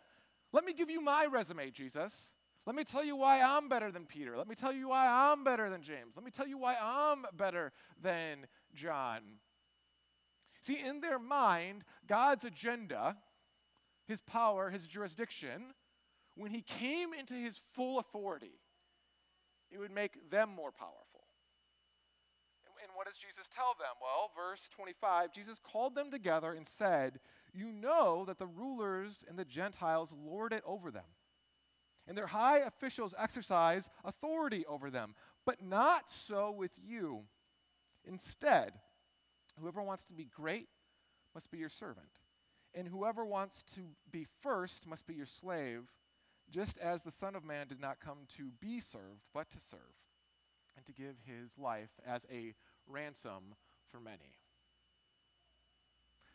Let 0.54 0.66
me 0.66 0.74
give 0.74 0.90
you 0.90 1.02
my 1.02 1.26
resume, 1.26 1.72
Jesus. 1.72 2.32
Let 2.66 2.76
me 2.76 2.84
tell 2.84 3.04
you 3.04 3.16
why 3.16 3.42
I'm 3.42 3.68
better 3.68 3.92
than 3.92 4.06
Peter. 4.06 4.38
Let 4.38 4.48
me 4.48 4.56
tell 4.56 4.72
you 4.72 4.90
why 4.90 5.08
I'm 5.08 5.44
better 5.44 5.70
than 5.70 5.82
James. 5.82 6.16
Let 6.16 6.24
me 6.24 6.32
tell 6.32 6.48
you 6.48 6.58
why 6.58 6.76
I'm 6.82 7.26
better 7.36 7.74
than 8.02 8.46
John. 8.74 9.22
See, 10.62 10.80
in 10.80 11.02
their 11.02 11.20
mind, 11.20 11.84
God's 12.08 12.46
agenda, 12.46 13.18
his 14.08 14.22
power, 14.22 14.70
his 14.70 14.88
jurisdiction, 14.88 15.74
when 16.36 16.52
he 16.52 16.62
came 16.62 17.14
into 17.14 17.34
his 17.34 17.60
full 17.74 18.00
authority, 18.00 18.60
it 19.72 19.80
would 19.80 19.92
make 19.92 20.30
them 20.30 20.50
more 20.56 20.72
powerful. 20.72 21.04
And 22.82 22.92
what 22.96 23.08
does 23.08 23.18
Jesus 23.18 23.50
tell 23.54 23.76
them? 23.80 23.96
Well, 24.02 24.32
verse 24.36 24.70
25, 24.76 25.34
Jesus 25.34 25.60
called 25.60 25.96
them 25.96 26.12
together 26.12 26.54
and 26.54 26.68
said, 26.68 27.20
you 27.54 27.72
know 27.72 28.26
that 28.26 28.40
the 28.40 28.48
rulers 28.48 29.24
and 29.28 29.38
the 29.38 29.46
Gentiles 29.46 30.14
lord 30.26 30.54
it 30.54 30.64
over 30.66 30.92
them, 30.92 31.04
and 32.08 32.18
their 32.18 32.28
high 32.28 32.60
officials 32.60 33.14
exercise 33.18 33.90
authority 34.04 34.66
over 34.66 34.90
them. 34.90 35.16
But 35.46 35.62
not 35.62 36.10
so 36.10 36.52
with 36.52 36.72
you. 36.82 37.24
Instead, 38.06 38.74
whoever 39.60 39.82
wants 39.82 40.06
to 40.06 40.14
be 40.14 40.26
great 40.26 40.68
must 41.34 41.52
be 41.52 41.58
your 41.58 41.70
servant, 41.70 42.20
and 42.74 42.88
whoever 42.88 43.26
wants 43.26 43.64
to 43.76 43.82
be 44.12 44.26
first 44.42 44.88
must 44.88 45.06
be 45.06 45.14
your 45.14 45.26
slave, 45.26 45.84
just 46.50 46.78
as 46.78 47.04
the 47.04 47.12
Son 47.12 47.36
of 47.36 47.44
Man 47.44 47.68
did 47.68 47.80
not 47.80 48.00
come 48.00 48.20
to 48.38 48.52
be 48.60 48.80
served, 48.80 49.22
but 49.34 49.50
to 49.52 49.60
serve, 49.60 49.80
and 50.76 50.86
to 50.86 50.94
give 50.94 51.16
his 51.26 51.58
life 51.58 51.92
as 52.06 52.26
a 52.32 52.54
ransom 52.88 53.56
for 53.90 54.00
many 54.00 54.38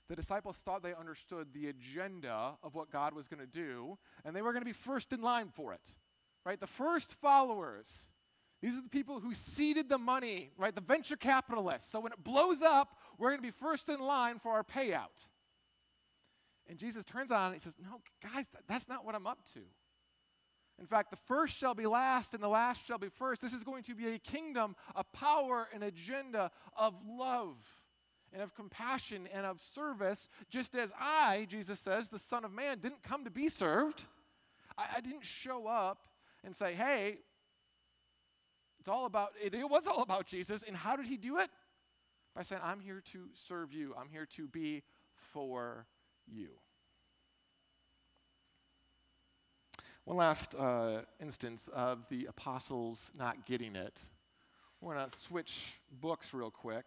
the 0.09 0.17
disciples 0.17 0.57
thought 0.57 0.83
they 0.83 0.95
understood 0.95 1.49
the 1.53 1.69
agenda 1.69 2.57
of 2.63 2.75
what 2.75 2.91
God 2.91 3.15
was 3.15 3.29
going 3.29 3.41
to 3.41 3.47
do, 3.47 3.99
and 4.25 4.35
they 4.35 4.43
were 4.43 4.53
going 4.53 4.63
to 4.63 4.67
be 4.67 4.73
first 4.73 5.13
in 5.13 5.21
line 5.21 5.51
for 5.55 5.75
it. 5.75 5.93
Right? 6.45 6.59
The 6.59 6.67
first 6.67 7.13
followers. 7.15 8.07
These 8.63 8.77
are 8.77 8.83
the 8.83 8.89
people 8.89 9.21
who 9.21 9.35
seeded 9.35 9.89
the 9.89 9.99
money, 9.99 10.51
right? 10.57 10.75
The 10.75 10.81
venture 10.81 11.17
capitalists. 11.17 11.93
So 11.93 12.01
when 12.01 12.11
it 12.11 12.25
blows 12.25 12.61
up, 12.61 12.97
we're 13.17 13.29
going 13.29 13.39
to 13.39 13.47
be 13.47 13.53
first 13.53 13.89
in 13.89 14.01
line 14.01 14.41
for 14.41 14.51
our 14.51 14.65
payout. 14.65 15.29
And 16.69 16.77
Jesus 16.77 17.05
turns 17.05 17.31
on 17.31 17.53
and 17.53 17.55
he 17.55 17.61
says, 17.61 17.77
No, 17.81 18.01
guys, 18.21 18.49
that's 18.67 18.89
not 18.89 19.05
what 19.05 19.15
I'm 19.15 19.29
up 19.29 19.39
to. 19.55 19.61
In 20.81 20.87
fact, 20.87 21.11
the 21.11 21.17
first 21.17 21.57
shall 21.57 21.75
be 21.75 21.87
last 21.87 22.35
and 22.35 22.43
the 22.43 22.49
last 22.49 22.85
shall 22.85 22.99
be 22.99 23.09
first. 23.09 23.43
This 23.43 23.53
is 23.53 23.63
going 23.63 23.85
to 23.85 23.95
be 23.95 24.09
a 24.09 24.19
kingdom, 24.19 24.75
a 24.97 25.05
power, 25.05 25.69
an 25.73 25.83
agenda 25.83 26.51
of 26.77 26.95
love 27.07 27.57
and 28.33 28.43
of 28.43 28.55
compassion 28.55 29.29
and 29.33 29.47
of 29.47 29.61
service, 29.61 30.29
just 30.51 30.75
as 30.75 30.93
I, 30.99 31.47
Jesus 31.49 31.81
says, 31.81 32.09
the 32.09 32.19
Son 32.19 32.45
of 32.45 32.53
Man, 32.53 32.79
didn't 32.79 33.03
come 33.03 33.25
to 33.25 33.31
be 33.31 33.49
served. 33.49 34.05
I, 34.77 34.85
I 34.97 35.01
didn't 35.01 35.25
show 35.25 35.67
up 35.67 36.07
and 36.45 36.55
say, 36.55 36.75
hey, 36.75 37.19
it's 38.81 38.89
all 38.89 39.07
about, 39.07 39.33
it, 39.43 39.55
it 39.55 39.69
was 39.69 39.87
all 39.87 40.03
about 40.03 40.27
Jesus. 40.27 40.63
And 40.67 40.77
how 40.77 40.97
did 40.97 41.07
he 41.07 41.17
do 41.17 41.39
it? 41.39 41.51
By 42.35 42.43
saying, 42.43 42.63
I'm 42.65 42.81
here 42.81 43.03
to 43.13 43.29
serve 43.35 43.73
you, 43.73 43.95
I'm 43.99 44.09
here 44.09 44.27
to 44.37 44.47
be 44.47 44.83
for 45.17 45.87
you. 46.27 46.49
One 50.05 50.17
last 50.17 50.55
uh, 50.55 51.03
instance 51.21 51.69
of 51.75 52.09
the 52.09 52.27
apostles 52.27 53.11
not 53.19 53.45
getting 53.45 53.77
it. 53.77 54.01
We're 54.81 54.95
going 54.95 55.11
to 55.11 55.15
switch 55.15 55.75
books 56.01 56.33
real 56.33 56.51
quick. 56.51 56.87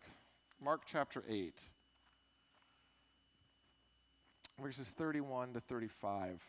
Mark 0.63 0.83
chapter 0.85 1.23
8, 1.27 1.59
verses 4.61 4.89
31 4.89 5.53
to 5.53 5.59
35. 5.59 6.39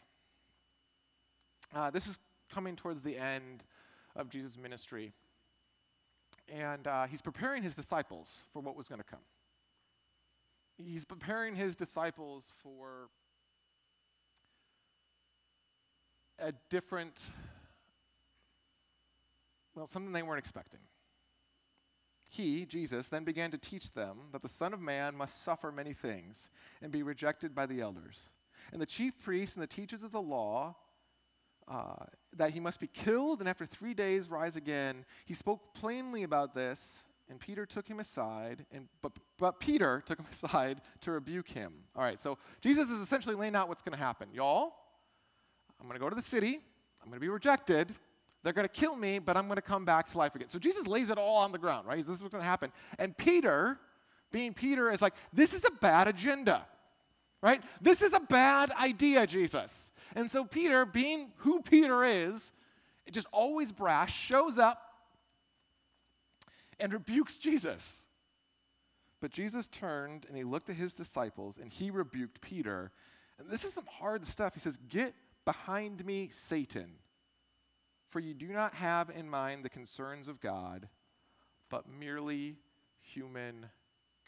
Uh, 1.74 1.90
this 1.90 2.06
is 2.06 2.18
coming 2.52 2.76
towards 2.76 3.00
the 3.00 3.16
end 3.16 3.64
of 4.14 4.28
Jesus' 4.28 4.58
ministry. 4.58 5.14
And 6.46 6.86
uh, 6.86 7.06
he's 7.06 7.22
preparing 7.22 7.62
his 7.62 7.74
disciples 7.74 8.36
for 8.52 8.60
what 8.60 8.76
was 8.76 8.86
going 8.86 9.00
to 9.00 9.06
come. 9.06 9.24
He's 10.76 11.06
preparing 11.06 11.54
his 11.54 11.74
disciples 11.74 12.44
for 12.62 13.08
a 16.38 16.52
different, 16.68 17.18
well, 19.74 19.86
something 19.86 20.12
they 20.12 20.22
weren't 20.22 20.40
expecting 20.40 20.80
he, 22.32 22.64
Jesus, 22.64 23.08
then 23.08 23.24
began 23.24 23.50
to 23.50 23.58
teach 23.58 23.92
them 23.92 24.16
that 24.32 24.40
the 24.40 24.48
Son 24.48 24.72
of 24.72 24.80
Man 24.80 25.14
must 25.14 25.44
suffer 25.44 25.70
many 25.70 25.92
things 25.92 26.50
and 26.80 26.90
be 26.90 27.02
rejected 27.02 27.54
by 27.54 27.66
the 27.66 27.82
elders. 27.82 28.18
And 28.72 28.80
the 28.80 28.86
chief 28.86 29.20
priests 29.20 29.54
and 29.54 29.62
the 29.62 29.66
teachers 29.66 30.02
of 30.02 30.12
the 30.12 30.20
law, 30.20 30.74
uh, 31.68 32.06
that 32.34 32.52
he 32.52 32.58
must 32.58 32.80
be 32.80 32.86
killed 32.86 33.40
and 33.40 33.48
after 33.48 33.66
three 33.66 33.92
days 33.92 34.30
rise 34.30 34.56
again. 34.56 35.04
He 35.26 35.34
spoke 35.34 35.74
plainly 35.74 36.22
about 36.22 36.54
this, 36.54 37.02
and 37.28 37.38
Peter 37.38 37.66
took 37.66 37.86
him 37.86 38.00
aside, 38.00 38.64
and, 38.72 38.88
but, 39.02 39.12
but 39.36 39.60
Peter 39.60 40.02
took 40.06 40.18
him 40.18 40.26
aside 40.30 40.80
to 41.02 41.12
rebuke 41.12 41.48
him. 41.48 41.74
All 41.94 42.02
right, 42.02 42.18
so 42.18 42.38
Jesus 42.62 42.88
is 42.88 43.00
essentially 43.00 43.34
laying 43.34 43.54
out 43.54 43.68
what's 43.68 43.82
going 43.82 43.96
to 43.96 44.02
happen. 44.02 44.28
Y'all, 44.32 44.72
I'm 45.78 45.86
going 45.86 45.98
to 45.98 46.02
go 46.02 46.08
to 46.08 46.16
the 46.16 46.22
city, 46.22 46.60
I'm 47.02 47.08
going 47.08 47.20
to 47.20 47.20
be 47.20 47.28
rejected, 47.28 47.94
they're 48.42 48.52
going 48.52 48.66
to 48.66 48.72
kill 48.72 48.96
me, 48.96 49.18
but 49.18 49.36
I'm 49.36 49.46
going 49.46 49.56
to 49.56 49.62
come 49.62 49.84
back 49.84 50.06
to 50.08 50.18
life 50.18 50.34
again. 50.34 50.48
So 50.48 50.58
Jesus 50.58 50.86
lays 50.86 51.10
it 51.10 51.18
all 51.18 51.36
on 51.36 51.52
the 51.52 51.58
ground, 51.58 51.86
right? 51.86 51.98
This 51.98 52.16
is 52.16 52.22
what's 52.22 52.32
going 52.32 52.42
to 52.42 52.48
happen. 52.48 52.72
And 52.98 53.16
Peter, 53.16 53.78
being 54.32 54.52
Peter, 54.52 54.90
is 54.90 55.00
like, 55.00 55.14
this 55.32 55.54
is 55.54 55.64
a 55.64 55.70
bad 55.70 56.08
agenda, 56.08 56.66
right? 57.40 57.62
This 57.80 58.02
is 58.02 58.12
a 58.12 58.20
bad 58.20 58.72
idea, 58.72 59.26
Jesus. 59.26 59.90
And 60.16 60.30
so 60.30 60.44
Peter, 60.44 60.84
being 60.84 61.30
who 61.36 61.62
Peter 61.62 62.04
is, 62.04 62.52
just 63.10 63.26
always 63.32 63.70
brash, 63.70 64.14
shows 64.14 64.58
up 64.58 64.82
and 66.80 66.92
rebukes 66.92 67.36
Jesus. 67.36 68.04
But 69.20 69.30
Jesus 69.30 69.68
turned 69.68 70.26
and 70.26 70.36
he 70.36 70.42
looked 70.42 70.68
at 70.68 70.74
his 70.74 70.92
disciples 70.92 71.58
and 71.58 71.70
he 71.70 71.90
rebuked 71.90 72.40
Peter. 72.40 72.90
And 73.38 73.48
this 73.48 73.64
is 73.64 73.72
some 73.72 73.86
hard 73.86 74.26
stuff. 74.26 74.54
He 74.54 74.60
says, 74.60 74.78
Get 74.88 75.14
behind 75.44 76.04
me, 76.04 76.28
Satan. 76.32 76.90
For 78.12 78.20
you 78.20 78.34
do 78.34 78.48
not 78.48 78.74
have 78.74 79.08
in 79.08 79.26
mind 79.26 79.64
the 79.64 79.70
concerns 79.70 80.28
of 80.28 80.38
God, 80.38 80.86
but 81.70 81.88
merely 81.88 82.58
human 83.00 83.70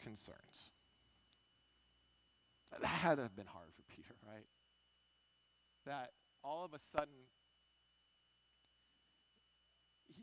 concerns. 0.01 0.71
That 2.81 2.87
had 2.87 3.15
to 3.17 3.21
have 3.21 3.35
been 3.35 3.45
hard 3.45 3.67
for 3.75 3.83
Peter, 3.95 4.15
right? 4.27 4.47
That 5.85 6.13
all 6.43 6.65
of 6.65 6.73
a 6.73 6.79
sudden, 6.91 7.13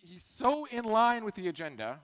he's 0.02 0.24
so 0.24 0.64
in 0.64 0.84
line 0.84 1.24
with 1.24 1.36
the 1.36 1.46
agenda. 1.46 2.00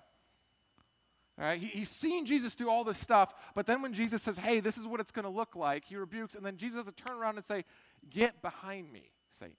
Right, 1.37 1.61
he, 1.61 1.67
he's 1.67 1.91
seen 1.91 2.25
Jesus 2.25 2.55
do 2.55 2.71
all 2.71 2.85
this 2.85 2.99
stuff, 2.99 3.35
but 3.57 3.67
then 3.67 3.83
when 3.83 3.93
Jesus 3.93 4.23
says, 4.23 4.39
hey, 4.39 4.61
this 4.61 4.79
is 4.79 4.87
what 4.87 5.01
it's 5.01 5.13
going 5.13 5.25
to 5.25 5.31
look 5.31 5.57
like, 5.57 5.85
he 5.85 5.97
rebukes, 5.97 6.37
and 6.37 6.47
then 6.47 6.57
Jesus 6.57 6.85
has 6.85 6.93
to 6.93 7.05
turn 7.05 7.17
around 7.17 7.37
and 7.37 7.45
say, 7.45 7.65
get 8.11 8.41
behind 8.43 8.93
me, 8.93 9.11
Satan. 9.29 9.55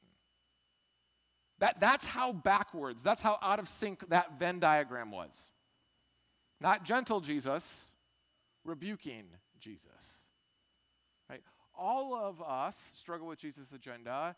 That, 1.59 1.79
that's 1.79 2.05
how 2.05 2.31
backwards, 2.31 3.03
that's 3.03 3.21
how 3.21 3.37
out 3.41 3.59
of 3.59 3.67
sync 3.67 4.07
that 4.09 4.39
Venn 4.39 4.59
diagram 4.59 5.11
was. 5.11 5.51
Not 6.61 6.85
gentle 6.85 7.21
Jesus, 7.21 7.91
rebuking 8.63 9.25
Jesus. 9.59 10.23
Right? 11.29 11.41
All 11.77 12.15
of 12.15 12.41
us 12.41 12.77
struggle 12.93 13.27
with 13.27 13.39
Jesus' 13.39 13.71
agenda. 13.73 14.35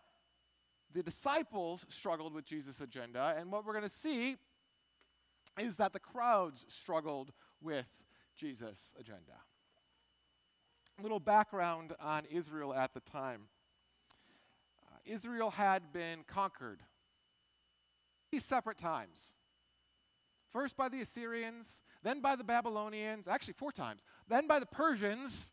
The 0.94 1.04
disciples 1.04 1.86
struggled 1.90 2.34
with 2.34 2.46
Jesus' 2.46 2.82
agenda. 2.82 3.36
And 3.38 3.52
what 3.52 3.66
we're 3.66 3.74
going 3.74 3.84
to 3.84 3.90
see 3.90 4.38
is 5.60 5.78
that 5.78 5.94
the 5.94 6.00
crowds 6.00 6.66
struggled 6.70 7.32
with 7.62 7.86
Jesus' 8.36 8.94
agenda. 9.00 9.38
A 11.00 11.02
little 11.04 11.20
background 11.20 11.94
on 12.00 12.24
Israel 12.30 12.74
at 12.74 12.94
the 12.94 13.00
time 13.00 13.42
uh, 14.84 14.98
Israel 15.06 15.52
had 15.52 15.94
been 15.94 16.20
conquered 16.28 16.82
separate 18.40 18.78
times. 18.78 19.34
First 20.52 20.76
by 20.76 20.90
the 20.90 21.02
Assyrians, 21.02 21.84
then 22.04 22.20
by 22.20 22.36
the 22.36 22.44
Babylonians, 22.44 23.28
actually, 23.28 23.54
four 23.54 23.72
times, 23.72 24.04
then 24.28 24.48
by 24.48 24.60
the 24.60 24.66
Persians, 24.66 25.50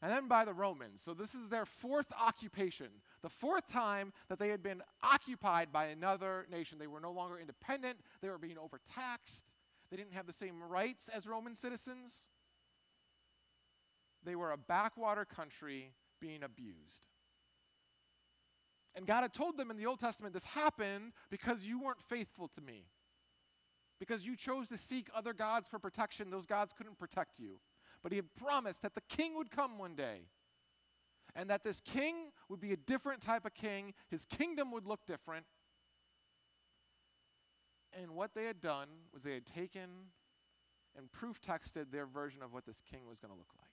and 0.00 0.10
then 0.10 0.28
by 0.28 0.44
the 0.44 0.54
Romans. 0.54 1.02
So 1.02 1.12
this 1.12 1.34
is 1.34 1.48
their 1.48 1.66
fourth 1.66 2.06
occupation. 2.18 2.88
The 3.22 3.28
fourth 3.28 3.68
time 3.68 4.12
that 4.28 4.38
they 4.38 4.48
had 4.48 4.62
been 4.62 4.82
occupied 5.02 5.72
by 5.72 5.86
another 5.86 6.46
nation. 6.50 6.78
They 6.78 6.86
were 6.86 7.00
no 7.00 7.10
longer 7.10 7.38
independent, 7.38 7.98
they 8.22 8.28
were 8.28 8.38
being 8.38 8.58
overtaxed, 8.58 9.44
they 9.90 9.96
didn't 9.96 10.12
have 10.14 10.26
the 10.26 10.32
same 10.32 10.62
rights 10.62 11.08
as 11.08 11.26
Roman 11.26 11.54
citizens. 11.54 12.12
They 14.24 14.36
were 14.36 14.52
a 14.52 14.58
backwater 14.58 15.24
country 15.24 15.92
being 16.20 16.42
abused. 16.42 17.08
And 18.94 19.06
God 19.06 19.22
had 19.22 19.32
told 19.32 19.56
them 19.56 19.70
in 19.70 19.76
the 19.76 19.86
Old 19.86 20.00
Testament 20.00 20.34
this 20.34 20.44
happened 20.44 21.12
because 21.30 21.64
you 21.64 21.80
weren't 21.80 22.02
faithful 22.08 22.48
to 22.48 22.60
me. 22.60 22.86
Because 24.00 24.26
you 24.26 24.36
chose 24.36 24.68
to 24.68 24.78
seek 24.78 25.08
other 25.14 25.32
gods 25.32 25.68
for 25.68 25.78
protection, 25.78 26.30
those 26.30 26.46
gods 26.46 26.72
couldn't 26.76 26.98
protect 26.98 27.38
you. 27.38 27.60
But 28.02 28.12
he 28.12 28.16
had 28.16 28.34
promised 28.36 28.82
that 28.82 28.94
the 28.94 29.02
king 29.08 29.36
would 29.36 29.50
come 29.50 29.78
one 29.78 29.94
day. 29.94 30.22
And 31.34 31.50
that 31.50 31.62
this 31.62 31.80
king 31.80 32.32
would 32.48 32.60
be 32.60 32.72
a 32.72 32.76
different 32.76 33.20
type 33.20 33.44
of 33.44 33.54
king. 33.54 33.94
His 34.10 34.24
kingdom 34.24 34.72
would 34.72 34.86
look 34.86 35.04
different. 35.06 35.44
And 38.00 38.12
what 38.12 38.34
they 38.34 38.44
had 38.44 38.60
done 38.60 38.88
was 39.12 39.22
they 39.22 39.34
had 39.34 39.46
taken 39.46 39.88
and 40.96 41.10
proof 41.12 41.40
texted 41.40 41.90
their 41.92 42.06
version 42.06 42.42
of 42.42 42.52
what 42.52 42.66
this 42.66 42.82
king 42.90 43.06
was 43.08 43.20
going 43.20 43.32
to 43.32 43.38
look 43.38 43.52
like. 43.58 43.67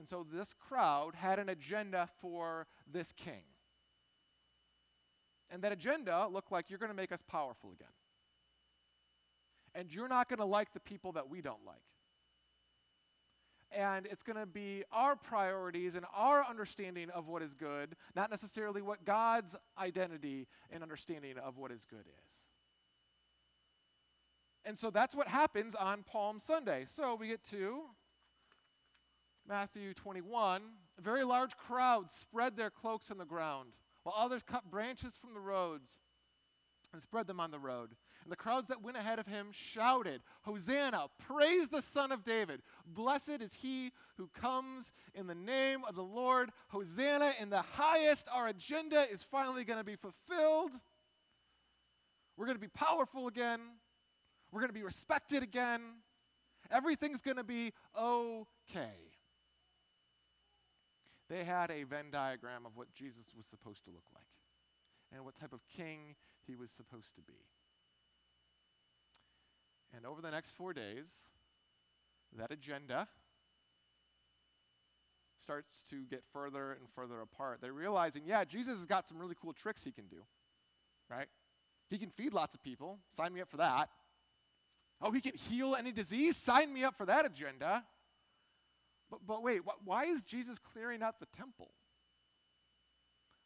And 0.00 0.08
so 0.08 0.26
this 0.32 0.54
crowd 0.54 1.14
had 1.14 1.38
an 1.38 1.50
agenda 1.50 2.08
for 2.22 2.66
this 2.90 3.12
king. 3.12 3.42
And 5.50 5.60
that 5.60 5.72
agenda 5.72 6.26
looked 6.26 6.50
like 6.50 6.70
you're 6.70 6.78
going 6.78 6.90
to 6.90 6.96
make 6.96 7.12
us 7.12 7.22
powerful 7.28 7.70
again. 7.70 7.92
And 9.74 9.92
you're 9.94 10.08
not 10.08 10.30
going 10.30 10.38
to 10.38 10.46
like 10.46 10.72
the 10.72 10.80
people 10.80 11.12
that 11.12 11.28
we 11.28 11.42
don't 11.42 11.66
like 11.66 11.76
and 13.72 14.06
it's 14.06 14.22
going 14.24 14.36
to 14.36 14.46
be 14.46 14.82
our 14.90 15.14
priorities 15.14 15.94
and 15.94 16.04
our 16.12 16.44
understanding 16.44 17.08
of 17.10 17.28
what 17.28 17.40
is 17.40 17.54
good, 17.54 17.94
not 18.16 18.28
necessarily 18.28 18.82
what 18.82 19.04
God's 19.04 19.54
identity 19.78 20.48
and 20.70 20.82
understanding 20.82 21.38
of 21.38 21.56
what 21.56 21.70
is 21.70 21.86
good 21.88 22.00
is. 22.26 22.34
And 24.64 24.76
so 24.76 24.90
that's 24.90 25.14
what 25.14 25.28
happens 25.28 25.76
on 25.76 26.02
Palm 26.02 26.40
Sunday. 26.40 26.84
So 26.84 27.14
we 27.14 27.28
get 27.28 27.44
to 27.50 27.82
Matthew 29.50 29.92
21. 29.94 30.62
A 30.96 31.02
very 31.02 31.24
large 31.24 31.56
crowd 31.56 32.08
spread 32.08 32.56
their 32.56 32.70
cloaks 32.70 33.10
on 33.10 33.18
the 33.18 33.24
ground, 33.24 33.70
while 34.04 34.14
others 34.16 34.44
cut 34.44 34.70
branches 34.70 35.18
from 35.20 35.34
the 35.34 35.40
roads 35.40 35.98
and 36.92 37.02
spread 37.02 37.26
them 37.26 37.40
on 37.40 37.50
the 37.50 37.58
road. 37.58 37.90
And 38.22 38.30
the 38.30 38.36
crowds 38.36 38.68
that 38.68 38.80
went 38.80 38.96
ahead 38.96 39.18
of 39.18 39.26
him 39.26 39.48
shouted, 39.50 40.22
Hosanna, 40.42 41.06
praise 41.18 41.68
the 41.68 41.82
Son 41.82 42.12
of 42.12 42.24
David. 42.24 42.62
Blessed 42.86 43.40
is 43.40 43.54
he 43.54 43.90
who 44.16 44.28
comes 44.40 44.92
in 45.14 45.26
the 45.26 45.34
name 45.34 45.80
of 45.88 45.96
the 45.96 46.04
Lord. 46.04 46.50
Hosanna 46.68 47.32
in 47.40 47.50
the 47.50 47.62
highest. 47.62 48.28
Our 48.32 48.46
agenda 48.46 49.04
is 49.10 49.20
finally 49.20 49.64
going 49.64 49.80
to 49.80 49.84
be 49.84 49.96
fulfilled. 49.96 50.72
We're 52.36 52.46
going 52.46 52.58
to 52.58 52.62
be 52.62 52.68
powerful 52.68 53.26
again. 53.26 53.60
We're 54.52 54.60
going 54.60 54.70
to 54.70 54.78
be 54.78 54.84
respected 54.84 55.42
again. 55.42 55.80
Everything's 56.70 57.20
going 57.20 57.36
to 57.36 57.44
be 57.44 57.72
okay. 57.98 59.09
They 61.30 61.44
had 61.44 61.70
a 61.70 61.84
Venn 61.84 62.10
diagram 62.10 62.66
of 62.66 62.76
what 62.76 62.92
Jesus 62.92 63.32
was 63.36 63.46
supposed 63.46 63.84
to 63.84 63.90
look 63.90 64.04
like 64.12 64.24
and 65.14 65.24
what 65.24 65.36
type 65.36 65.52
of 65.52 65.60
king 65.68 66.16
he 66.44 66.56
was 66.56 66.70
supposed 66.70 67.14
to 67.14 67.22
be. 67.22 67.38
And 69.96 70.04
over 70.04 70.20
the 70.20 70.30
next 70.30 70.50
four 70.50 70.72
days, 70.72 71.06
that 72.36 72.50
agenda 72.50 73.06
starts 75.40 75.84
to 75.90 76.02
get 76.10 76.24
further 76.32 76.72
and 76.72 76.88
further 76.96 77.20
apart. 77.20 77.60
They're 77.62 77.72
realizing, 77.72 78.22
yeah, 78.26 78.44
Jesus 78.44 78.78
has 78.78 78.86
got 78.86 79.08
some 79.08 79.18
really 79.18 79.36
cool 79.40 79.52
tricks 79.52 79.84
he 79.84 79.92
can 79.92 80.06
do, 80.06 80.22
right? 81.08 81.28
He 81.88 81.98
can 81.98 82.10
feed 82.10 82.32
lots 82.32 82.56
of 82.56 82.62
people. 82.62 82.98
Sign 83.16 83.32
me 83.32 83.40
up 83.40 83.50
for 83.50 83.56
that. 83.58 83.88
Oh, 85.00 85.12
he 85.12 85.20
can 85.20 85.34
heal 85.34 85.76
any 85.76 85.92
disease. 85.92 86.36
Sign 86.36 86.72
me 86.72 86.82
up 86.82 86.96
for 86.96 87.06
that 87.06 87.24
agenda. 87.24 87.84
But, 89.10 89.20
but 89.26 89.42
wait, 89.42 89.60
wh- 89.66 89.86
why 89.86 90.04
is 90.04 90.24
Jesus 90.24 90.58
clearing 90.58 91.02
out 91.02 91.20
the 91.20 91.26
temple? 91.26 91.72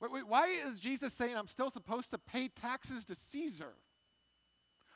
Wait, 0.00 0.12
wait, 0.12 0.26
why 0.26 0.48
is 0.48 0.78
Jesus 0.78 1.14
saying 1.14 1.36
I'm 1.36 1.46
still 1.46 1.70
supposed 1.70 2.10
to 2.10 2.18
pay 2.18 2.48
taxes 2.48 3.04
to 3.06 3.14
Caesar? 3.14 3.74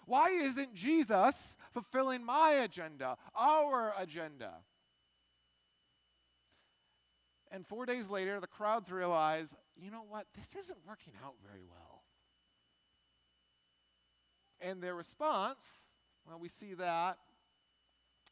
Why 0.06 0.30
isn't 0.30 0.74
Jesus 0.74 1.56
fulfilling 1.72 2.24
my 2.24 2.50
agenda, 2.50 3.16
our 3.34 3.94
agenda? 3.98 4.52
And 7.50 7.66
four 7.66 7.86
days 7.86 8.10
later, 8.10 8.40
the 8.40 8.46
crowds 8.46 8.90
realize, 8.90 9.54
you 9.76 9.90
know 9.90 10.04
what, 10.08 10.26
this 10.36 10.54
isn't 10.64 10.78
working 10.86 11.14
out 11.24 11.34
very 11.46 11.62
well. 11.62 12.02
And 14.60 14.82
their 14.82 14.94
response, 14.94 15.66
well, 16.26 16.38
we 16.38 16.48
see 16.48 16.74
that 16.74 17.18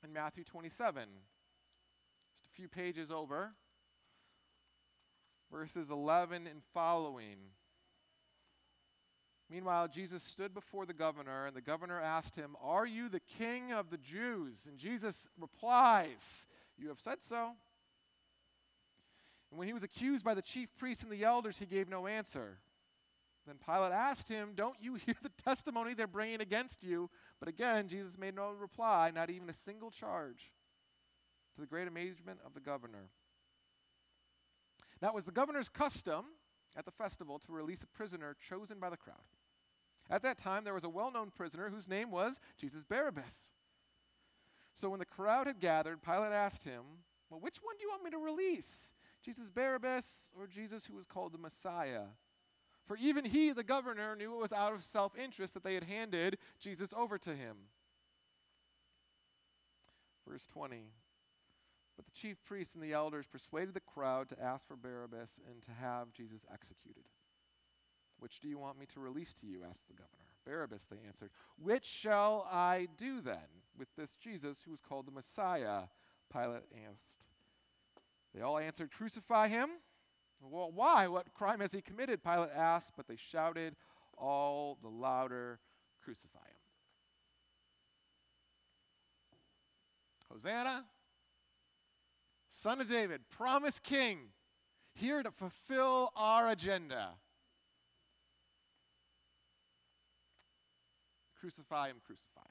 in 0.05 0.13
Matthew 0.13 0.45
27, 0.45 1.05
just 1.05 1.33
a 1.33 1.36
few 2.57 2.69
pages 2.69 3.11
over, 3.11 3.53
verses 5.53 5.91
11 5.91 6.47
and 6.47 6.63
following. 6.73 7.37
Meanwhile, 9.51 9.89
Jesus 9.89 10.23
stood 10.23 10.55
before 10.55 10.87
the 10.87 10.95
governor, 10.95 11.47
and 11.47 11.55
the 11.55 11.61
governor 11.61 12.01
asked 12.01 12.35
him, 12.35 12.57
Are 12.63 12.87
you 12.87 13.09
the 13.09 13.21
king 13.21 13.73
of 13.73 13.91
the 13.91 13.99
Jews? 13.99 14.67
And 14.67 14.79
Jesus 14.79 15.29
replies, 15.39 16.47
You 16.79 16.89
have 16.89 16.99
said 16.99 17.19
so. 17.21 17.51
And 19.51 19.59
when 19.59 19.69
he 19.69 19.75
was 19.75 19.85
accused 19.85 20.25
by 20.25 20.35
the 20.35 20.43
chief 20.43 20.69
priests 20.77 21.05
and 21.05 21.13
the 21.13 21.25
elders, 21.25 21.59
he 21.59 21.67
gave 21.67 21.89
no 21.89 22.07
answer. 22.07 22.59
Then 23.47 23.57
Pilate 23.65 23.93
asked 23.93 24.29
him, 24.29 24.53
Don't 24.57 24.77
you 24.81 24.95
hear 24.95 25.15
the 25.23 25.31
testimony 25.45 25.95
they're 25.95 26.09
bringing 26.09 26.41
against 26.41 26.83
you? 26.83 27.11
But 27.39 27.49
again, 27.49 27.87
Jesus 27.87 28.19
made 28.19 28.35
no 28.35 28.51
reply, 28.51 29.13
not 29.15 29.31
even 29.31 29.49
a 29.49 29.53
single 29.53 29.91
charge, 29.91 30.51
to 31.57 31.61
the 31.61 31.67
great 31.67 31.89
amazement 31.89 32.39
of 32.47 32.55
the 32.55 32.61
governor. 32.61 33.11
Now, 35.03 35.09
it 35.09 35.15
was 35.15 35.25
the 35.25 35.33
governor's 35.33 35.69
custom 35.69 36.27
at 36.77 36.85
the 36.85 36.91
festival 36.91 37.39
to 37.41 37.53
release 37.53 37.83
a 37.83 37.87
prisoner 37.87 38.37
chosen 38.49 38.79
by 38.79 38.91
the 38.91 38.97
crowd. 38.97 39.17
At 40.09 40.23
that 40.23 40.39
time, 40.39 40.65
there 40.65 40.75
was 40.75 40.85
a 40.85 40.89
well 40.89 41.11
known 41.11 41.31
prisoner 41.31 41.69
whose 41.69 41.89
name 41.89 42.11
was 42.11 42.39
Jesus 42.59 42.85
Barabbas. 42.85 43.51
So 44.75 44.91
when 44.91 45.01
the 45.01 45.07
crowd 45.07 45.47
had 45.47 45.59
gathered, 45.59 46.03
Pilate 46.03 46.33
asked 46.33 46.65
him, 46.65 46.83
Well, 47.31 47.41
which 47.41 47.57
one 47.63 47.77
do 47.77 47.83
you 47.83 47.89
want 47.89 48.05
me 48.05 48.11
to 48.11 48.19
release? 48.19 48.93
Jesus 49.25 49.51
Barabbas 49.51 50.31
or 50.39 50.47
Jesus 50.47 50.87
who 50.87 50.95
was 50.95 51.07
called 51.07 51.33
the 51.33 51.39
Messiah? 51.39 52.05
For 52.87 52.97
even 52.99 53.25
he, 53.25 53.51
the 53.51 53.65
governor, 53.65 54.15
knew 54.15 54.35
it 54.35 54.41
was 54.41 54.53
out 54.53 54.73
of 54.73 54.85
self 54.85 55.17
interest 55.19 55.55
that 55.55 55.65
they 55.65 55.75
had 55.75 55.83
handed 55.83 56.39
Jesus 56.61 56.93
over 56.97 57.19
to 57.19 57.31
him. 57.35 57.57
Verse 60.29 60.47
20. 60.53 60.85
But 61.97 62.05
the 62.05 62.13
chief 62.13 62.37
priests 62.45 62.75
and 62.75 62.83
the 62.83 62.93
elders 62.93 63.27
persuaded 63.27 63.75
the 63.75 63.81
crowd 63.81 64.29
to 64.29 64.43
ask 64.43 64.67
for 64.67 64.77
Barabbas 64.77 65.41
and 65.51 65.63
to 65.63 65.71
have 65.73 66.13
Jesus 66.13 66.45
executed. 66.53 67.05
Which 68.19 68.41
do 68.41 68.49
you 68.49 68.59
want 68.59 68.79
me 68.79 68.87
to 68.95 69.01
release 69.01 69.35
to 69.41 69.47
you? 69.47 69.61
asked 69.69 69.89
the 69.89 69.95
governor. 69.95 70.13
Barabbas, 70.45 70.87
they 70.91 70.99
answered. 71.07 71.31
Which 71.59 71.85
shall 71.85 72.47
I 72.51 72.89
do 72.97 73.21
then 73.21 73.37
with 73.79 73.89
this 73.97 74.17
Jesus 74.17 74.63
who 74.65 74.73
is 74.73 74.81
called 74.81 75.07
the 75.07 75.13
Messiah? 75.13 75.83
Pilate 76.33 76.63
asked. 76.91 77.27
They 78.35 78.43
all 78.43 78.59
answered, 78.59 78.91
Crucify 78.93 79.49
him. 79.49 79.71
Well, 80.41 80.71
why? 80.73 81.09
What 81.09 81.33
crime 81.35 81.61
has 81.61 81.73
he 81.73 81.81
committed? 81.81 82.23
Pilate 82.23 82.51
asked, 82.55 82.93
but 82.97 83.09
they 83.09 83.17
shouted 83.17 83.75
all 84.17 84.79
the 84.83 84.89
louder, 84.89 85.59
Crucify 86.03 86.39
him. 86.39 86.57
Hosanna, 90.31 90.85
Son 92.63 92.81
of 92.81 92.89
David, 92.89 93.21
promised 93.29 93.83
king, 93.83 94.19
here 94.95 95.23
to 95.23 95.31
fulfill 95.31 96.11
our 96.17 96.49
agenda. 96.49 97.11
Crucify 101.39 101.89
him, 101.89 101.97
crucify 102.07 102.41
him. 102.41 102.47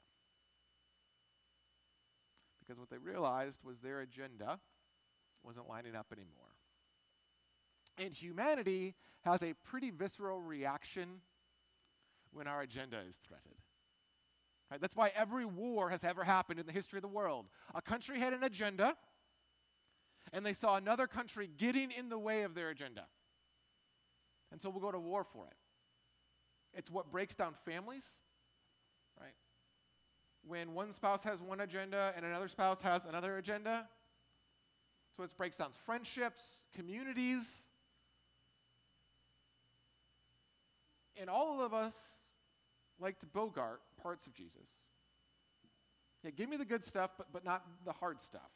Because 2.60 2.78
what 2.78 2.88
they 2.88 2.98
realized 2.98 3.58
was 3.64 3.78
their 3.78 4.00
agenda 4.00 4.60
wasn't 5.42 5.68
lining 5.68 5.96
up 5.96 6.06
anymore. 6.12 6.54
And 7.98 8.14
humanity 8.14 8.94
has 9.22 9.42
a 9.42 9.54
pretty 9.64 9.90
visceral 9.90 10.40
reaction 10.40 11.20
when 12.32 12.46
our 12.46 12.62
agenda 12.62 13.00
is 13.08 13.18
threatened. 13.26 13.54
Right? 14.70 14.80
That's 14.80 14.94
why 14.94 15.10
every 15.16 15.46
war 15.46 15.90
has 15.90 16.04
ever 16.04 16.22
happened 16.22 16.60
in 16.60 16.66
the 16.66 16.72
history 16.72 16.98
of 16.98 17.02
the 17.02 17.08
world. 17.08 17.46
A 17.74 17.82
country 17.82 18.20
had 18.20 18.32
an 18.32 18.44
agenda, 18.44 18.96
and 20.32 20.44
they 20.44 20.52
saw 20.52 20.76
another 20.76 21.06
country 21.06 21.48
getting 21.56 21.90
in 21.90 22.08
the 22.08 22.18
way 22.18 22.42
of 22.42 22.54
their 22.54 22.70
agenda. 22.70 23.06
And 24.52 24.60
so 24.60 24.70
we'll 24.70 24.80
go 24.80 24.92
to 24.92 24.98
war 24.98 25.24
for 25.24 25.46
it. 25.46 25.56
It's 26.72 26.90
what 26.90 27.10
breaks 27.10 27.34
down 27.34 27.54
families, 27.64 28.04
right? 29.18 29.34
When 30.46 30.74
one 30.74 30.92
spouse 30.92 31.22
has 31.24 31.40
one 31.40 31.60
agenda 31.60 32.12
and 32.16 32.24
another 32.24 32.48
spouse 32.48 32.80
has 32.82 33.06
another 33.06 33.38
agenda. 33.38 33.88
So 35.16 35.22
it 35.22 35.36
breaks 35.36 35.56
down 35.56 35.70
friendships, 35.72 36.62
communities. 36.74 37.64
And 41.18 41.30
all 41.30 41.62
of 41.62 41.72
us 41.72 41.94
like 43.00 43.18
to 43.20 43.26
bogart 43.26 43.80
parts 44.02 44.26
of 44.26 44.34
Jesus. 44.34 44.68
Yeah, 46.22 46.30
give 46.30 46.48
me 46.48 46.56
the 46.56 46.64
good 46.64 46.84
stuff, 46.84 47.12
but, 47.16 47.28
but 47.32 47.44
not 47.44 47.64
the 47.84 47.92
hard 47.92 48.20
stuff. 48.20 48.50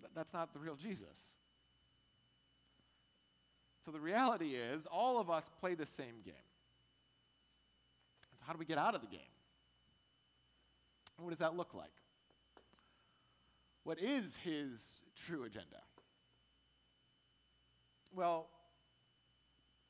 But 0.00 0.14
that's 0.14 0.32
not 0.32 0.52
the 0.52 0.58
real 0.58 0.76
Jesus. 0.76 1.18
So 3.84 3.90
the 3.90 4.00
reality 4.00 4.54
is, 4.54 4.86
all 4.86 5.18
of 5.18 5.30
us 5.30 5.50
play 5.60 5.74
the 5.74 5.86
same 5.86 6.20
game. 6.24 6.34
So, 8.36 8.44
how 8.46 8.52
do 8.52 8.58
we 8.58 8.64
get 8.64 8.78
out 8.78 8.94
of 8.94 9.00
the 9.00 9.06
game? 9.06 9.20
What 11.18 11.30
does 11.30 11.38
that 11.38 11.56
look 11.56 11.74
like? 11.74 11.92
What 13.84 13.98
is 13.98 14.36
his 14.44 15.00
true 15.26 15.44
agenda? 15.44 15.80
Well, 18.14 18.48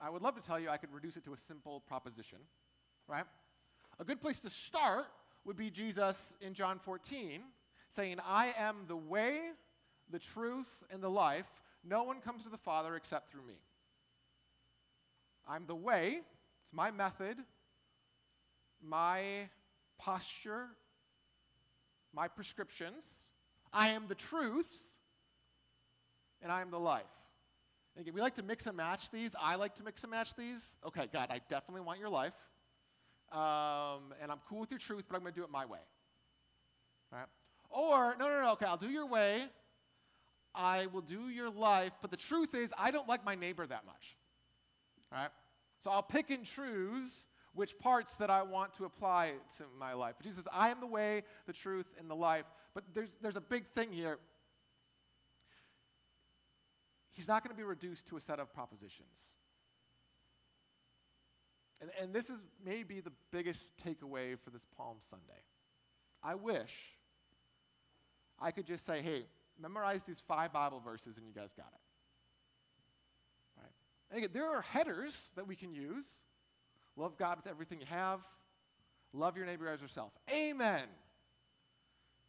I 0.01 0.11
would 0.11 0.23
love 0.23 0.37
to 0.37 0.41
tell 0.41 0.59
you 0.61 0.69
I 0.69 0.77
could 0.77 0.93
reduce 0.93 1.17
it 1.17 1.25
to 1.25 1.33
a 1.33 1.37
simple 1.37 1.81
proposition, 1.81 2.39
right? 3.09 3.25
A 3.99 4.05
good 4.05 4.21
place 4.21 4.39
to 4.41 4.51
start 4.51 5.07
would 5.45 5.57
be 5.57 5.71
Jesus 5.71 6.35
in 6.41 6.55
John 6.55 6.79
14 6.79 7.43
saying, 7.89 8.19
I 8.25 8.55
am 8.57 8.85
the 8.87 8.97
way, 8.97 9.41
the 10.11 10.19
truth, 10.19 10.69
and 10.91 11.03
the 11.03 11.11
life. 11.11 11.47
No 11.85 12.03
one 12.03 12.21
comes 12.21 12.45
to 12.45 12.49
the 12.49 12.59
Father 12.59 12.97
except 12.97 13.31
through 13.31 13.47
me. 13.47 13.55
I'm 15.47 15.67
the 15.67 15.75
way, 15.75 16.21
it's 16.63 16.73
my 16.73 16.91
method, 16.91 17.39
my 18.83 19.49
posture, 19.99 20.67
my 22.13 22.29
prescriptions. 22.29 23.07
I 23.73 23.91
am 23.91 24.07
the 24.09 24.15
truth, 24.15 24.71
and 26.43 26.53
I 26.53 26.61
am 26.61 26.71
the 26.71 26.79
life. 26.79 27.05
Again, 27.99 28.15
we 28.15 28.21
like 28.21 28.35
to 28.37 28.43
mix 28.43 28.67
and 28.67 28.77
match 28.77 29.11
these. 29.11 29.33
I 29.41 29.57
like 29.57 29.75
to 29.77 29.83
mix 29.83 30.03
and 30.05 30.11
match 30.11 30.35
these. 30.37 30.65
Okay, 30.87 31.09
God, 31.13 31.29
I 31.31 31.41
definitely 31.49 31.83
want 31.83 31.99
your 31.99 32.09
life. 32.09 32.35
Um, 33.33 34.15
and 34.23 34.31
I'm 34.31 34.39
cool 34.49 34.61
with 34.61 34.71
your 34.71 34.79
truth, 34.79 35.05
but 35.09 35.17
I'm 35.17 35.23
going 35.23 35.35
to 35.35 35.41
do 35.41 35.45
it 35.45 35.51
my 35.51 35.67
way. 35.67 35.81
Right? 37.11 37.27
Or, 37.71 38.15
no, 38.19 38.29
no, 38.29 38.41
no, 38.41 38.51
okay, 38.53 38.67
I'll 38.67 38.77
do 38.77 38.89
your 38.89 39.07
way. 39.07 39.47
I 40.55 40.87
will 40.87 41.03
do 41.03 41.29
your 41.29 41.51
life, 41.51 41.93
but 42.01 42.11
the 42.11 42.17
truth 42.17 42.55
is, 42.55 42.73
I 42.77 42.91
don't 42.91 43.09
like 43.09 43.25
my 43.25 43.35
neighbor 43.35 43.67
that 43.67 43.87
much. 43.87 44.17
All 45.13 45.19
right? 45.19 45.31
So 45.81 45.91
I'll 45.91 46.03
pick 46.03 46.31
and 46.31 46.45
choose 46.45 47.27
which 47.55 47.79
parts 47.79 48.17
that 48.17 48.31
I 48.31 48.43
want 48.43 48.75
to 48.75 48.85
apply 48.85 49.33
to 49.57 49.65
my 49.79 49.93
life. 49.93 50.15
But 50.19 50.25
Jesus 50.25 50.39
says, 50.39 50.49
I 50.53 50.71
am 50.71 50.81
the 50.81 50.87
way, 50.87 51.23
the 51.47 51.53
truth, 51.53 51.87
and 51.99 52.11
the 52.11 52.15
life. 52.15 52.45
But 52.75 52.85
there's, 52.95 53.17
there's 53.23 53.37
a 53.37 53.41
big 53.41 53.67
thing 53.75 53.93
here. 53.93 54.19
He's 57.13 57.27
not 57.27 57.43
going 57.43 57.55
to 57.55 57.57
be 57.57 57.65
reduced 57.65 58.07
to 58.09 58.17
a 58.17 58.21
set 58.21 58.39
of 58.39 58.53
propositions. 58.53 59.35
And, 61.81 61.91
and 62.01 62.13
this 62.13 62.31
is 62.31 62.39
maybe 62.65 63.01
the 63.01 63.13
biggest 63.33 63.73
takeaway 63.77 64.39
for 64.39 64.51
this 64.51 64.67
Palm 64.77 64.99
Sunday. 65.01 65.43
I 66.23 66.35
wish 66.35 66.73
I 68.41 68.51
could 68.51 68.67
just 68.67 68.85
say, 68.85 69.03
hey, 69.03 69.27
memorize 69.61 70.05
these 70.05 70.23
five 70.27 70.53
Bible 70.53 70.81
verses 70.81 71.17
and 71.17 71.27
you 71.27 71.33
guys 71.33 71.53
got 71.53 71.67
it. 71.73 71.81
Right? 73.61 74.19
Again, 74.19 74.31
there 74.33 74.49
are 74.49 74.63
headers 74.63 75.31
that 75.37 75.47
we 75.47 75.57
can 75.57 75.73
use. 75.73 76.07
Love 76.97 77.17
God 77.17 77.37
with 77.37 77.47
everything 77.47 77.81
you 77.81 77.87
have. 77.87 78.21
Love 79.13 79.37
your 79.37 79.47
neighbor 79.47 79.69
as 79.69 79.81
yourself. 79.81 80.13
Amen. 80.31 80.83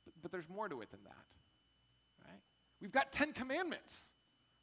But, 0.06 0.14
but 0.22 0.32
there's 0.32 0.50
more 0.50 0.70
to 0.70 0.82
it 0.82 0.92
than 0.92 1.04
that. 1.04 2.26
Right? 2.26 2.40
We've 2.82 2.92
got 2.92 3.12
Ten 3.12 3.34
Commandments, 3.34 3.96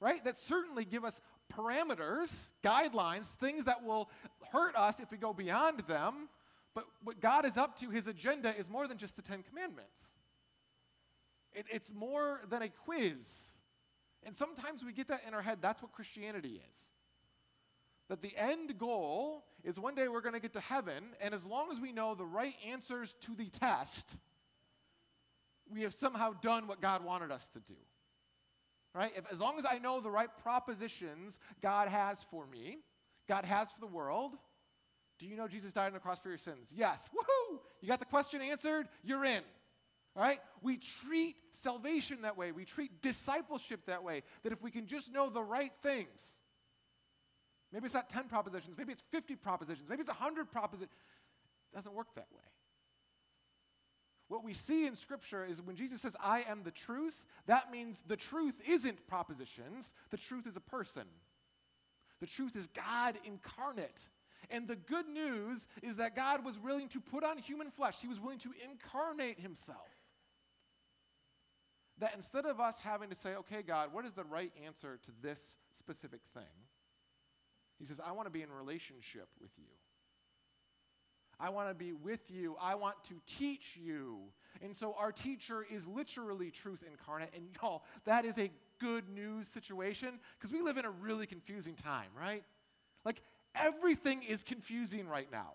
right? 0.01 0.25
That 0.25 0.39
certainly 0.39 0.85
give 0.85 1.05
us 1.05 1.21
parameters, 1.53 2.33
guidelines, 2.65 3.27
things 3.41 3.65
that 3.65 3.85
will 3.85 4.11
hurt 4.53 4.75
us 4.77 5.01
if 5.01 5.11
we 5.11 5.19
go 5.19 5.33
beyond 5.33 5.81
them. 5.81 6.29
But 6.75 6.85
what 7.03 7.21
God 7.21 7.47
is 7.47 7.57
up 7.57 7.79
to, 7.81 7.91
his 7.91 8.07
agenda, 8.07 8.55
is 8.57 8.69
more 8.69 8.87
than 8.87 8.99
just 8.99 9.17
the 9.17 9.23
Ten 9.23 9.43
Commandments. 9.43 10.01
It, 11.57 11.67
it's 11.71 11.93
more 11.93 12.43
than 12.51 12.63
a 12.63 12.69
quiz. 12.69 13.27
And 14.23 14.37
sometimes 14.37 14.85
we 14.85 14.93
get 14.93 15.09
that 15.09 15.23
in 15.27 15.35
our 15.35 15.43
head. 15.43 15.59
That's 15.63 15.83
what 15.83 15.93
Christianity 15.93 16.61
is. 16.69 16.91
That 18.09 18.23
the 18.23 18.37
end 18.37 18.79
goal 18.79 19.45
is 19.65 19.81
one 19.81 19.95
day 19.95 20.07
we're 20.07 20.21
going 20.21 20.35
to 20.35 20.41
get 20.41 20.53
to 20.53 20.61
heaven, 20.61 21.03
and 21.21 21.35
as 21.35 21.45
long 21.45 21.73
as 21.73 21.81
we 21.81 21.91
know 21.93 22.15
the 22.15 22.27
right 22.27 22.55
answers 22.71 23.15
to 23.23 23.35
the 23.35 23.47
test, 23.47 24.17
we 25.73 25.83
have 25.83 25.95
somehow 25.95 26.33
done 26.41 26.69
what 26.69 26.81
God 26.81 27.05
wanted 27.05 27.33
us 27.33 27.49
to 27.55 27.61
do. 27.61 27.75
Right? 28.95 29.13
If, 29.17 29.25
as 29.33 29.41
long 29.41 29.59
as 29.59 29.67
I 29.69 29.79
know 29.79 30.01
the 30.01 30.11
right 30.11 30.29
propositions 30.43 31.39
God 31.61 31.89
has 31.89 32.25
for 32.31 32.47
me, 32.47 32.79
God 33.29 33.45
has 33.45 33.73
for 33.73 33.81
the 33.81 33.87
world, 33.87 34.33
do 35.19 35.27
you 35.27 35.37
know 35.37 35.49
Jesus 35.49 35.73
died 35.73 35.89
on 35.89 35.93
the 35.95 35.99
cross 35.99 36.21
for 36.21 36.29
your 36.29 36.39
sins? 36.39 36.73
Yes. 36.75 37.11
Woohoo! 37.15 37.59
You 37.81 37.89
got 37.89 37.99
the 37.99 38.07
question 38.07 38.41
answered? 38.41 38.87
You're 39.03 39.25
in. 39.25 39.43
Right? 40.17 40.41
We 40.63 40.79
treat 40.79 41.37
salvation 41.53 42.23
that 42.23 42.39
way. 42.39 42.51
We 42.51 42.65
treat 42.65 43.03
discipleship 43.03 43.81
that 43.87 44.03
way. 44.03 44.23
That 44.45 44.53
if 44.53 44.63
we 44.63 44.71
can 44.71 44.87
just 44.87 45.13
know 45.13 45.29
the 45.29 45.43
right 45.43 45.73
things, 45.83 46.33
maybe 47.71 47.85
it's 47.85 47.95
not 47.95 48.09
10 48.09 48.25
propositions, 48.25 48.77
maybe 48.79 48.93
it's 48.93 49.03
50 49.13 49.37
propositions, 49.37 49.87
maybe 49.89 50.01
it's 50.01 50.09
100 50.09 50.51
propositions. 50.51 50.91
It 51.71 51.77
doesn't 51.77 51.95
work 51.95 52.09
that 52.15 52.29
way. 52.35 52.43
What 54.29 54.43
we 54.43 54.55
see 54.55 54.87
in 54.87 54.97
Scripture 54.97 55.45
is 55.45 55.61
when 55.63 55.77
Jesus 55.77 56.01
says, 56.01 56.17
I 56.19 56.45
am 56.49 56.63
the 56.65 56.71
truth, 56.71 57.15
that 57.47 57.71
means 57.71 58.03
the 58.07 58.17
truth 58.17 58.55
isn't 58.67 59.07
propositions, 59.07 59.93
the 60.11 60.17
truth 60.17 60.47
is 60.47 60.57
a 60.57 60.61
person. 60.61 61.05
The 62.21 62.27
truth 62.27 62.57
is 62.57 62.69
God 62.69 63.19
incarnate. 63.25 64.01
And 64.51 64.67
the 64.67 64.77
good 64.77 65.09
news 65.09 65.67
is 65.83 65.97
that 65.97 66.17
God 66.17 66.45
was 66.45 66.59
willing 66.59 66.89
to 66.89 67.01
put 67.01 67.23
on 67.23 67.39
human 67.39 67.71
flesh, 67.71 67.99
He 68.01 68.09
was 68.09 68.19
willing 68.19 68.39
to 68.39 68.51
incarnate 68.65 69.39
Himself. 69.39 69.96
That 71.99 72.13
instead 72.15 72.45
of 72.45 72.61
us 72.61 72.79
having 72.79 73.09
to 73.09 73.15
say, 73.15 73.35
okay, 73.37 73.63
God, 73.63 73.93
what 73.93 74.05
is 74.05 74.13
the 74.13 74.25
right 74.25 74.53
answer 74.65 74.99
to 75.03 75.11
this 75.23 75.57
specific 75.79 76.21
thing? 76.35 76.45
He 77.79 77.87
says, 77.87 78.01
I 78.05 78.13
want 78.13 78.27
to 78.27 78.31
be 78.31 78.43
in 78.43 78.51
relationship 78.51 79.29
with 79.41 79.51
you. 79.57 79.65
I 81.39 81.51
want 81.51 81.69
to 81.69 81.75
be 81.75 81.93
with 81.93 82.31
you. 82.31 82.57
I 82.61 82.75
want 82.75 82.97
to 83.05 83.15
teach 83.27 83.77
you. 83.77 84.19
And 84.63 84.75
so 84.75 84.95
our 84.99 85.13
teacher 85.13 85.67
is 85.71 85.87
literally 85.87 86.51
truth 86.51 86.83
incarnate. 86.91 87.31
And 87.35 87.45
y'all, 87.63 87.85
that 88.05 88.25
is 88.25 88.39
a 88.39 88.51
good 88.81 89.09
news 89.09 89.49
situation 89.49 90.19
because 90.39 90.53
we 90.53 90.63
live 90.63 90.79
in 90.79 90.85
a 90.85 90.91
really 90.91 91.27
confusing 91.27 91.75
time, 91.75 92.09
right? 92.19 92.43
Like 93.05 93.21
everything 93.55 94.23
is 94.23 94.43
confusing 94.43 95.07
right 95.07 95.29
now, 95.31 95.53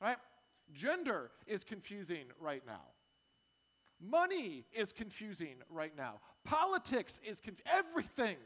right? 0.00 0.16
Gender 0.72 1.30
is 1.46 1.64
confusing 1.64 2.24
right 2.40 2.62
now. 2.66 2.80
Money 4.02 4.64
is 4.72 4.92
confusing 4.92 5.56
right 5.70 5.96
now. 5.96 6.20
Politics 6.44 7.20
is 7.24 7.40
conf- 7.40 7.62
everything 7.66 8.36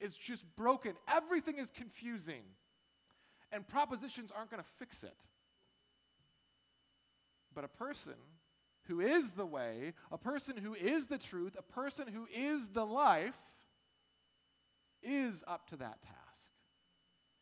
is 0.00 0.16
just 0.16 0.44
broken. 0.56 0.94
Everything 1.08 1.58
is 1.58 1.70
confusing. 1.70 2.42
And 3.50 3.66
propositions 3.66 4.30
aren't 4.34 4.50
going 4.50 4.62
to 4.62 4.68
fix 4.78 5.02
it. 5.02 5.26
But 7.54 7.64
a 7.64 7.68
person 7.68 8.14
who 8.84 9.00
is 9.00 9.32
the 9.32 9.46
way, 9.46 9.94
a 10.10 10.18
person 10.18 10.56
who 10.56 10.74
is 10.74 11.06
the 11.06 11.18
truth, 11.18 11.56
a 11.58 11.62
person 11.62 12.06
who 12.08 12.26
is 12.32 12.68
the 12.68 12.84
life, 12.84 13.34
is 15.02 15.42
up 15.46 15.68
to 15.68 15.76
that 15.76 16.00
task 16.02 16.52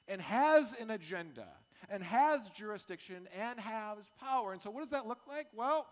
and 0.09 0.21
has 0.21 0.75
an 0.81 0.91
agenda 0.91 1.47
and 1.89 2.03
has 2.03 2.49
jurisdiction 2.51 3.29
and 3.39 3.61
has 3.61 3.99
power. 4.19 4.53
And 4.53 4.61
so, 4.61 4.71
what 4.71 4.81
does 4.81 4.91
that 4.91 5.07
look 5.07 5.21
like? 5.29 5.47
Well, 5.55 5.87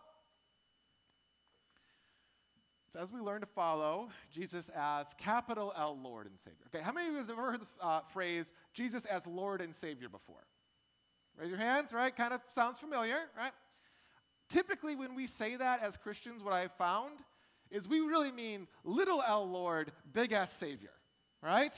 it's 2.89 2.97
as 2.97 3.13
we 3.13 3.21
learn 3.21 3.43
to 3.43 3.47
follow 3.47 4.09
Jesus 4.33 4.71
as 4.75 5.15
capital 5.19 5.75
L 5.77 5.99
Lord 6.03 6.27
and 6.27 6.39
Savior. 6.39 6.65
Okay, 6.75 6.83
how 6.83 6.91
many 6.91 7.09
of 7.09 7.13
you 7.13 7.19
have 7.19 7.29
ever 7.29 7.43
heard 7.43 7.61
the 7.61 7.87
uh, 7.87 8.01
phrase 8.15 8.51
Jesus 8.73 9.05
as 9.05 9.27
Lord 9.27 9.61
and 9.61 9.75
Savior 9.75 10.09
before? 10.09 10.47
Raise 11.39 11.51
your 11.51 11.59
hands, 11.59 11.93
right? 11.93 12.17
Kind 12.17 12.33
of 12.33 12.41
sounds 12.49 12.79
familiar, 12.79 13.19
right? 13.37 13.53
Typically, 14.49 14.97
when 14.97 15.15
we 15.15 15.27
say 15.27 15.57
that 15.57 15.83
as 15.83 15.99
Christians, 15.99 16.43
what 16.43 16.55
I've 16.55 16.73
found 16.73 17.19
is 17.71 17.87
we 17.87 18.01
really 18.01 18.33
mean 18.33 18.67
little 18.85 19.23
L 19.27 19.47
Lord, 19.47 19.93
big 20.15 20.33
S 20.33 20.55
Savior, 20.55 20.95
right? 21.43 21.75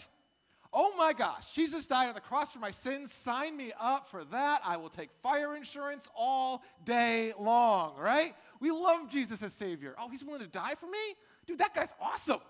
Oh 0.72 0.94
my 0.96 1.12
gosh, 1.12 1.52
Jesus 1.52 1.86
died 1.86 2.06
on 2.06 2.14
the 2.14 2.20
cross 2.20 2.52
for 2.52 2.60
my 2.60 2.70
sins. 2.70 3.12
Sign 3.12 3.56
me 3.56 3.72
up 3.80 4.08
for 4.08 4.22
that. 4.26 4.60
I 4.64 4.76
will 4.76 4.88
take 4.88 5.10
fire 5.20 5.56
insurance 5.56 6.08
all 6.14 6.62
day 6.84 7.32
long, 7.36 7.96
right? 7.96 8.36
We 8.60 8.70
love 8.70 9.08
Jesus 9.10 9.42
as 9.42 9.54
Savior. 9.54 9.94
Oh, 9.98 10.08
he's 10.08 10.24
willing 10.24 10.42
to 10.42 10.46
die 10.46 10.74
for 10.74 10.86
me? 10.86 10.98
Dude, 11.46 11.58
that 11.58 11.74
guy's 11.74 11.94
awesome. 12.00 12.40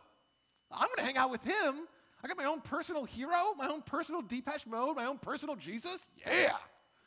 I'm 0.71 0.89
going 0.89 0.97
to 0.99 1.03
hang 1.03 1.17
out 1.17 1.31
with 1.31 1.43
him. 1.43 1.87
I 2.23 2.29
got 2.29 2.37
my 2.37 2.45
own 2.45 2.61
personal 2.61 3.05
hero, 3.05 3.55
my 3.57 3.69
own 3.69 3.83
personal 3.83 4.21
Depeche 4.21 4.67
Mode, 4.67 4.97
my 4.97 5.07
own 5.07 5.19
personal 5.19 5.57
Jesus. 5.57 6.09
Yeah. 6.27 6.53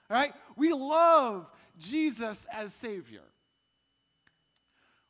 All 0.10 0.18
right? 0.18 0.34
We 0.56 0.74
love 0.74 1.48
Jesus 1.78 2.48
as 2.52 2.74
Savior. 2.74 3.22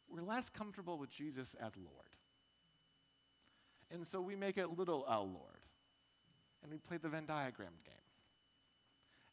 We're 0.09 0.21
less 0.21 0.49
comfortable 0.49 0.97
with 0.97 1.09
Jesus 1.09 1.55
as 1.59 1.71
Lord. 1.77 1.89
And 3.91 4.05
so 4.05 4.21
we 4.21 4.35
make 4.35 4.57
it 4.57 4.77
little 4.77 5.05
L 5.09 5.25
Lord. 5.25 5.59
And 6.61 6.71
we 6.71 6.77
play 6.77 6.97
the 6.97 7.09
Venn 7.09 7.25
diagram 7.25 7.73
game. 7.85 7.93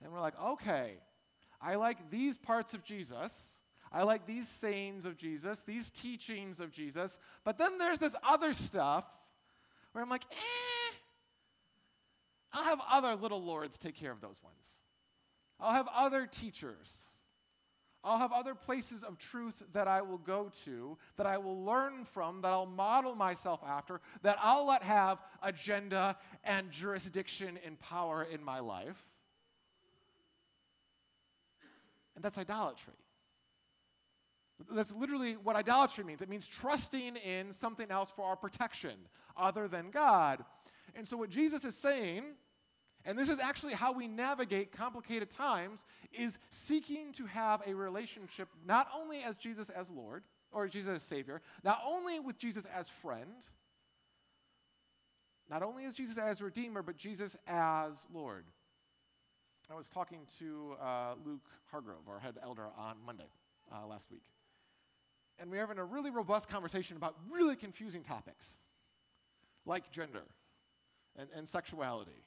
And 0.02 0.12
we're 0.12 0.20
like, 0.20 0.40
okay, 0.40 0.94
I 1.60 1.74
like 1.74 2.10
these 2.10 2.38
parts 2.38 2.74
of 2.74 2.82
Jesus. 2.82 3.59
I 3.92 4.04
like 4.04 4.26
these 4.26 4.48
sayings 4.48 5.04
of 5.04 5.16
Jesus, 5.16 5.62
these 5.62 5.90
teachings 5.90 6.60
of 6.60 6.70
Jesus. 6.70 7.18
But 7.44 7.58
then 7.58 7.78
there's 7.78 7.98
this 7.98 8.14
other 8.26 8.52
stuff 8.52 9.04
where 9.92 10.02
I'm 10.02 10.10
like, 10.10 10.24
eh, 10.30 10.94
I'll 12.52 12.64
have 12.64 12.80
other 12.90 13.16
little 13.16 13.42
lords 13.42 13.78
take 13.78 13.96
care 13.96 14.12
of 14.12 14.20
those 14.20 14.40
ones. 14.42 14.64
I'll 15.58 15.74
have 15.74 15.88
other 15.94 16.26
teachers. 16.26 16.92
I'll 18.02 18.18
have 18.18 18.32
other 18.32 18.54
places 18.54 19.04
of 19.04 19.18
truth 19.18 19.62
that 19.72 19.86
I 19.86 20.00
will 20.00 20.18
go 20.18 20.50
to, 20.64 20.96
that 21.16 21.26
I 21.26 21.36
will 21.36 21.64
learn 21.64 22.04
from, 22.04 22.40
that 22.42 22.48
I'll 22.48 22.64
model 22.64 23.14
myself 23.14 23.60
after, 23.66 24.00
that 24.22 24.38
I'll 24.40 24.66
let 24.66 24.82
have 24.82 25.18
agenda 25.42 26.16
and 26.44 26.70
jurisdiction 26.70 27.58
and 27.64 27.78
power 27.78 28.26
in 28.30 28.42
my 28.42 28.60
life. 28.60 29.04
And 32.14 32.24
that's 32.24 32.38
idolatry. 32.38 32.94
That's 34.70 34.92
literally 34.92 35.34
what 35.34 35.56
idolatry 35.56 36.04
means. 36.04 36.22
It 36.22 36.28
means 36.28 36.46
trusting 36.46 37.16
in 37.16 37.52
something 37.52 37.90
else 37.90 38.12
for 38.14 38.24
our 38.24 38.36
protection 38.36 38.94
other 39.36 39.68
than 39.68 39.90
God. 39.90 40.44
And 40.94 41.06
so, 41.06 41.16
what 41.16 41.30
Jesus 41.30 41.64
is 41.64 41.76
saying 41.76 42.24
and 43.04 43.18
this 43.18 43.28
is 43.28 43.38
actually 43.38 43.72
how 43.72 43.92
we 43.92 44.06
navigate 44.06 44.72
complicated 44.72 45.30
times 45.30 45.84
is 46.12 46.38
seeking 46.50 47.12
to 47.14 47.26
have 47.26 47.62
a 47.66 47.74
relationship 47.74 48.48
not 48.66 48.88
only 48.94 49.22
as 49.22 49.36
Jesus 49.36 49.70
as 49.70 49.88
Lord 49.88 50.22
or 50.52 50.68
Jesus 50.68 50.96
as 50.96 51.02
Savior, 51.02 51.40
not 51.64 51.80
only 51.84 52.20
with 52.20 52.36
Jesus 52.36 52.66
as 52.66 52.88
friend, 52.88 53.44
not 55.48 55.62
only 55.62 55.84
as 55.86 55.94
Jesus 55.94 56.18
as 56.18 56.42
Redeemer, 56.42 56.82
but 56.82 56.96
Jesus 56.96 57.36
as 57.46 58.04
Lord. 58.12 58.44
I 59.70 59.74
was 59.74 59.88
talking 59.88 60.20
to 60.38 60.74
uh, 60.82 61.14
Luke 61.24 61.46
Hargrove, 61.70 62.08
our 62.08 62.18
head 62.18 62.38
elder, 62.42 62.66
on 62.76 62.96
Monday 63.04 63.30
uh, 63.72 63.86
last 63.86 64.10
week. 64.10 64.22
And 65.40 65.50
we 65.50 65.56
were 65.56 65.62
having 65.62 65.78
a 65.78 65.84
really 65.84 66.10
robust 66.10 66.48
conversation 66.48 66.96
about 66.96 67.16
really 67.30 67.56
confusing 67.56 68.02
topics, 68.02 68.46
like 69.66 69.90
gender 69.90 70.22
and, 71.16 71.28
and 71.34 71.48
sexuality 71.48 72.22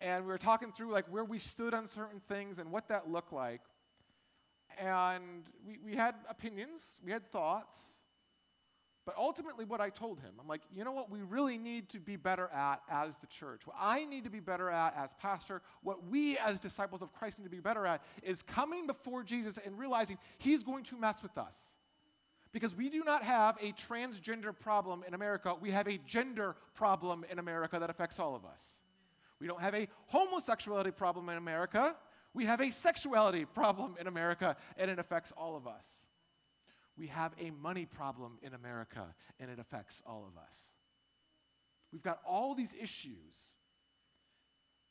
and 0.00 0.24
we 0.24 0.30
were 0.30 0.38
talking 0.38 0.72
through 0.72 0.92
like 0.92 1.06
where 1.06 1.24
we 1.24 1.38
stood 1.38 1.74
on 1.74 1.86
certain 1.86 2.20
things 2.28 2.58
and 2.58 2.70
what 2.70 2.88
that 2.88 3.10
looked 3.10 3.32
like. 3.32 3.60
And 4.78 5.44
we, 5.66 5.78
we 5.84 5.96
had 5.96 6.14
opinions, 6.28 7.00
we 7.04 7.10
had 7.10 7.28
thoughts, 7.32 7.76
but 9.04 9.16
ultimately 9.16 9.64
what 9.64 9.80
I 9.80 9.90
told 9.90 10.20
him, 10.20 10.30
I'm 10.40 10.46
like, 10.46 10.60
you 10.72 10.84
know 10.84 10.92
what 10.92 11.10
we 11.10 11.22
really 11.22 11.58
need 11.58 11.88
to 11.90 11.98
be 11.98 12.14
better 12.14 12.48
at 12.54 12.80
as 12.88 13.18
the 13.18 13.26
church, 13.26 13.66
what 13.66 13.76
I 13.80 14.04
need 14.04 14.22
to 14.24 14.30
be 14.30 14.38
better 14.38 14.70
at 14.70 14.94
as 14.96 15.14
pastor, 15.14 15.62
what 15.82 16.06
we 16.06 16.38
as 16.38 16.60
disciples 16.60 17.02
of 17.02 17.12
Christ 17.12 17.38
need 17.38 17.44
to 17.44 17.50
be 17.50 17.60
better 17.60 17.86
at 17.86 18.04
is 18.22 18.42
coming 18.42 18.86
before 18.86 19.24
Jesus 19.24 19.58
and 19.64 19.76
realizing 19.78 20.18
he's 20.36 20.62
going 20.62 20.84
to 20.84 20.96
mess 20.96 21.22
with 21.22 21.36
us. 21.38 21.72
Because 22.58 22.74
we 22.74 22.90
do 22.90 23.04
not 23.04 23.22
have 23.22 23.56
a 23.60 23.70
transgender 23.74 24.52
problem 24.52 25.04
in 25.06 25.14
America, 25.14 25.54
we 25.60 25.70
have 25.70 25.86
a 25.86 25.96
gender 26.08 26.56
problem 26.74 27.24
in 27.30 27.38
America 27.38 27.78
that 27.78 27.88
affects 27.88 28.18
all 28.18 28.34
of 28.34 28.44
us. 28.44 28.60
We 29.38 29.46
don't 29.46 29.60
have 29.60 29.76
a 29.76 29.86
homosexuality 30.08 30.90
problem 30.90 31.28
in 31.28 31.38
America. 31.38 31.94
We 32.34 32.46
have 32.46 32.60
a 32.60 32.72
sexuality 32.72 33.44
problem 33.44 33.94
in 34.00 34.08
America, 34.08 34.56
and 34.76 34.90
it 34.90 34.98
affects 34.98 35.32
all 35.36 35.54
of 35.54 35.68
us. 35.68 35.86
We 36.96 37.06
have 37.06 37.30
a 37.40 37.52
money 37.62 37.86
problem 37.86 38.38
in 38.42 38.54
America, 38.54 39.06
and 39.38 39.52
it 39.52 39.60
affects 39.60 40.02
all 40.04 40.26
of 40.26 40.36
us. 40.36 40.56
We've 41.92 42.02
got 42.02 42.18
all 42.26 42.56
these 42.56 42.74
issues. 42.74 43.54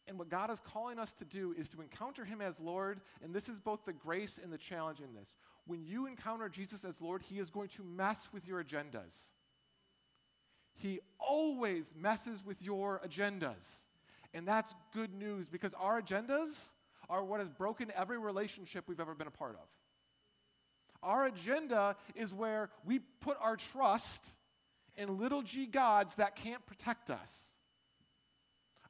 And 0.07 0.17
what 0.17 0.29
God 0.29 0.49
is 0.51 0.61
calling 0.61 0.99
us 0.99 1.11
to 1.19 1.25
do 1.25 1.53
is 1.57 1.67
to 1.71 1.81
encounter 1.81 2.23
Him 2.23 2.39
as 2.39 2.61
Lord, 2.61 3.01
and 3.21 3.33
this 3.33 3.49
is 3.49 3.59
both 3.59 3.83
the 3.85 3.91
grace 3.91 4.39
and 4.41 4.53
the 4.53 4.57
challenge 4.57 5.01
in 5.01 5.13
this. 5.13 5.35
When 5.67 5.85
you 5.85 6.07
encounter 6.07 6.49
Jesus 6.49 6.83
as 6.83 7.01
Lord, 7.01 7.21
He 7.21 7.39
is 7.39 7.49
going 7.49 7.69
to 7.69 7.83
mess 7.83 8.29
with 8.33 8.47
your 8.47 8.63
agendas. 8.63 9.15
He 10.73 10.99
always 11.19 11.91
messes 11.95 12.45
with 12.45 12.61
your 12.61 13.01
agendas. 13.05 13.77
And 14.33 14.47
that's 14.47 14.73
good 14.93 15.13
news 15.13 15.47
because 15.49 15.73
our 15.73 16.01
agendas 16.01 16.49
are 17.09 17.23
what 17.23 17.39
has 17.39 17.49
broken 17.49 17.91
every 17.95 18.17
relationship 18.17 18.85
we've 18.87 18.99
ever 18.99 19.15
been 19.15 19.27
a 19.27 19.31
part 19.31 19.55
of. 19.55 19.67
Our 21.03 21.27
agenda 21.27 21.95
is 22.15 22.33
where 22.33 22.69
we 22.85 22.99
put 23.21 23.37
our 23.41 23.55
trust 23.55 24.29
in 24.95 25.17
little 25.17 25.41
g 25.41 25.65
gods 25.65 26.15
that 26.15 26.35
can't 26.35 26.65
protect 26.65 27.09
us. 27.09 27.47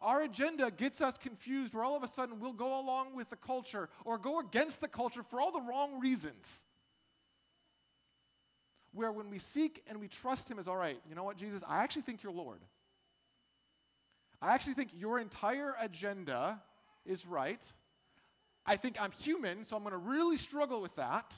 Our 0.02 0.22
agenda 0.22 0.72
gets 0.72 1.02
us 1.02 1.18
confused 1.18 1.74
where 1.74 1.84
all 1.84 1.96
of 1.96 2.04
a 2.04 2.08
sudden 2.08 2.40
we'll 2.40 2.54
go 2.54 2.80
along 2.80 3.16
with 3.16 3.30
the 3.30 3.36
culture 3.36 3.90
or 4.06 4.18
go 4.18 4.40
against 4.40 4.80
the 4.80 4.88
culture 4.88 5.24
for 5.24 5.42
all 5.42 5.52
the 5.52 5.62
wrong 5.62 6.00
reasons. 6.00 6.66
Where 8.94 9.12
when 9.12 9.30
we 9.30 9.38
seek 9.38 9.84
and 9.88 10.00
we 10.00 10.08
trust 10.08 10.50
Him 10.50 10.60
as, 10.60 10.68
all 10.68 10.78
right, 10.78 11.00
you 11.08 11.16
know 11.16 11.24
what, 11.24 11.38
Jesus, 11.38 11.64
I 11.68 11.84
actually 11.84 12.04
think 12.04 12.24
you're 12.24 12.32
Lord. 12.32 12.60
I 14.42 14.54
actually 14.54 14.76
think 14.76 14.90
your 14.96 15.20
entire 15.20 15.76
agenda 15.80 16.62
is 17.06 17.26
right. 17.26 17.62
I 18.66 18.78
think 18.78 18.98
I'm 19.00 19.12
human, 19.12 19.64
so 19.64 19.76
I'm 19.76 19.84
going 19.84 19.94
to 19.94 19.98
really 19.98 20.38
struggle 20.38 20.82
with 20.82 20.96
that. 20.96 21.34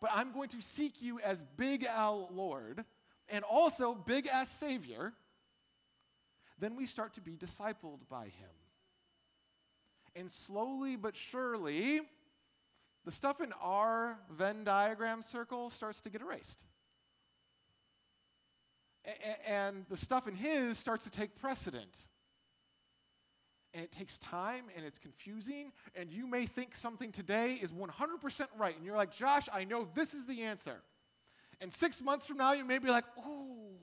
But 0.00 0.10
I'm 0.14 0.32
going 0.32 0.48
to 0.50 0.62
seek 0.62 1.02
you 1.02 1.20
as 1.20 1.42
Big 1.56 1.84
L 1.84 2.28
Lord 2.32 2.84
and 3.28 3.44
also 3.44 3.94
Big 3.94 4.28
S 4.30 4.48
Savior. 4.48 5.12
Then 6.58 6.76
we 6.76 6.86
start 6.86 7.14
to 7.14 7.20
be 7.20 7.32
discipled 7.32 8.00
by 8.08 8.24
Him. 8.24 8.50
And 10.16 10.30
slowly 10.30 10.96
but 10.96 11.16
surely, 11.16 12.00
the 13.04 13.12
stuff 13.12 13.40
in 13.40 13.52
our 13.62 14.18
Venn 14.30 14.64
diagram 14.64 15.22
circle 15.22 15.70
starts 15.70 16.00
to 16.02 16.10
get 16.10 16.20
erased. 16.20 16.64
and 19.46 19.86
the 19.88 19.96
stuff 19.96 20.28
in 20.28 20.34
his 20.34 20.78
starts 20.78 21.04
to 21.04 21.10
take 21.10 21.34
precedent 21.36 21.96
and 23.74 23.84
it 23.84 23.92
takes 23.92 24.18
time 24.18 24.64
and 24.76 24.84
it's 24.84 24.98
confusing, 24.98 25.72
and 25.94 26.10
you 26.10 26.26
may 26.26 26.46
think 26.46 26.74
something 26.74 27.12
today 27.12 27.54
is 27.54 27.70
100% 27.70 28.46
right, 28.58 28.76
and 28.76 28.84
you're 28.84 28.96
like, 28.96 29.14
Josh, 29.14 29.48
I 29.52 29.64
know 29.64 29.86
this 29.94 30.14
is 30.14 30.26
the 30.26 30.42
answer. 30.42 30.80
And 31.60 31.72
six 31.72 32.00
months 32.00 32.26
from 32.26 32.38
now, 32.38 32.52
you 32.52 32.64
may 32.64 32.78
be 32.78 32.88
like, 32.88 33.04
ooh, 33.18 33.76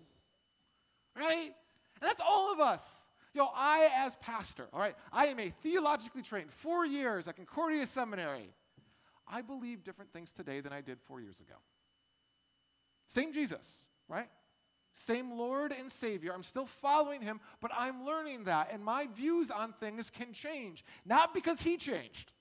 right? 1.17 1.51
And 2.01 2.01
that's 2.01 2.21
all 2.25 2.51
of 2.51 2.59
us. 2.59 2.81
Yo, 3.33 3.47
I, 3.53 3.89
as 3.93 4.15
pastor, 4.17 4.67
all 4.71 4.79
right, 4.79 4.95
I 5.11 5.27
am 5.27 5.39
a 5.39 5.49
theologically 5.49 6.21
trained, 6.21 6.51
four 6.51 6.85
years 6.85 7.27
at 7.27 7.35
Concordia 7.35 7.85
Seminary. 7.85 8.49
I 9.27 9.41
believe 9.41 9.83
different 9.83 10.13
things 10.13 10.31
today 10.31 10.59
than 10.59 10.73
I 10.73 10.81
did 10.81 10.99
four 11.01 11.19
years 11.21 11.39
ago. 11.39 11.55
Same 13.07 13.33
Jesus, 13.33 13.83
right? 14.07 14.29
same 14.95 15.37
Lord 15.37 15.73
and 15.77 15.91
Savior. 15.91 16.33
I'm 16.33 16.43
still 16.43 16.65
following 16.65 17.21
him, 17.21 17.41
but 17.61 17.71
I'm 17.77 18.05
learning 18.05 18.45
that. 18.45 18.69
And 18.71 18.83
my 18.83 19.07
views 19.07 19.51
on 19.51 19.73
things 19.73 20.09
can 20.09 20.33
change. 20.33 20.83
Not 21.05 21.33
because 21.33 21.61
he 21.61 21.77
changed, 21.77 22.31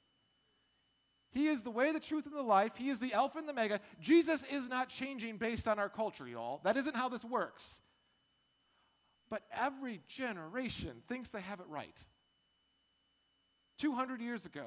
He 1.32 1.48
is 1.48 1.62
the 1.62 1.70
way, 1.70 1.90
the 1.90 2.00
truth, 2.00 2.26
and 2.26 2.34
the 2.34 2.42
life. 2.42 2.72
He 2.76 2.88
is 2.88 3.00
the 3.00 3.12
Alpha 3.12 3.38
and 3.38 3.48
the 3.48 3.52
Omega. 3.52 3.80
Jesus 4.00 4.44
is 4.50 4.68
not 4.68 4.88
changing 4.88 5.36
based 5.36 5.66
on 5.66 5.80
our 5.80 5.88
culture, 5.88 6.28
y'all. 6.28 6.60
That 6.62 6.76
isn't 6.76 6.94
how 6.94 7.08
this 7.08 7.24
works. 7.24 7.80
But 9.28 9.42
every 9.52 10.00
generation 10.06 11.02
thinks 11.08 11.30
they 11.30 11.40
have 11.40 11.58
it 11.58 11.66
right. 11.68 11.98
200 13.78 14.20
years 14.20 14.46
ago, 14.46 14.66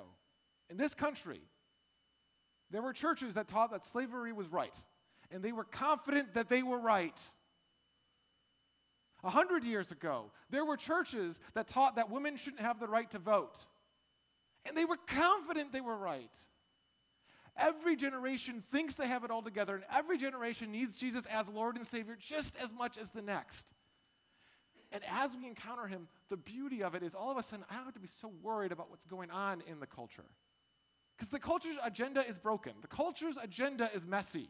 in 0.70 0.76
this 0.76 0.94
country, 0.94 1.40
there 2.72 2.82
were 2.82 2.94
churches 2.94 3.36
that 3.36 3.48
taught 3.48 3.72
that 3.72 3.86
slavery 3.86 4.34
was 4.34 4.48
right, 4.48 4.76
and 5.32 5.44
they 5.44 5.52
were 5.52 5.64
confident 5.64 6.34
that 6.34 6.50
they 6.50 6.64
were 6.64 6.80
right. 6.80 7.22
A 9.24 9.30
hundred 9.30 9.64
years 9.64 9.92
ago, 9.92 10.32
there 10.50 10.66
were 10.66 10.78
churches 10.78 11.40
that 11.54 11.68
taught 11.68 11.96
that 11.96 12.12
women 12.12 12.38
shouldn't 12.38 12.62
have 12.62 12.80
the 12.80 12.88
right 12.88 13.10
to 13.12 13.20
vote, 13.20 13.66
and 14.66 14.76
they 14.76 14.86
were 14.86 14.98
confident 15.08 15.72
they 15.72 15.82
were 15.82 15.98
right. 15.98 16.32
Every 17.58 17.96
generation 17.96 18.64
thinks 18.72 18.94
they 18.94 19.08
have 19.08 19.24
it 19.24 19.32
all 19.32 19.42
together, 19.42 19.76
and 19.76 19.84
every 19.92 20.18
generation 20.18 20.72
needs 20.72 20.96
Jesus 20.96 21.26
as 21.26 21.50
Lord 21.50 21.76
and 21.76 21.86
Savior 21.88 22.16
just 22.20 22.56
as 22.62 22.72
much 22.72 22.98
as 22.98 23.10
the 23.10 23.22
next. 23.22 23.74
And 24.92 25.04
as 25.10 25.36
we 25.36 25.48
encounter 25.48 25.88
Him, 25.88 26.08
the 26.30 26.38
beauty 26.38 26.84
of 26.84 26.96
it 26.96 27.04
is 27.04 27.16
all 27.16 27.32
of 27.32 27.38
a 27.38 27.44
sudden, 27.44 27.66
I 27.70 27.76
don't 27.76 27.86
have 27.86 27.94
to 27.96 28.00
be 28.00 28.08
so 28.08 28.32
worried 28.42 28.72
about 28.72 28.90
what's 28.90 29.06
going 29.06 29.32
on 29.32 29.64
in 29.68 29.80
the 29.80 29.88
culture. 29.88 30.24
Because 31.18 31.30
the 31.30 31.40
culture's 31.40 31.78
agenda 31.84 32.28
is 32.28 32.38
broken, 32.38 32.74
the 32.82 32.88
culture's 32.88 33.38
agenda 33.42 33.90
is 33.94 34.06
messy. 34.06 34.50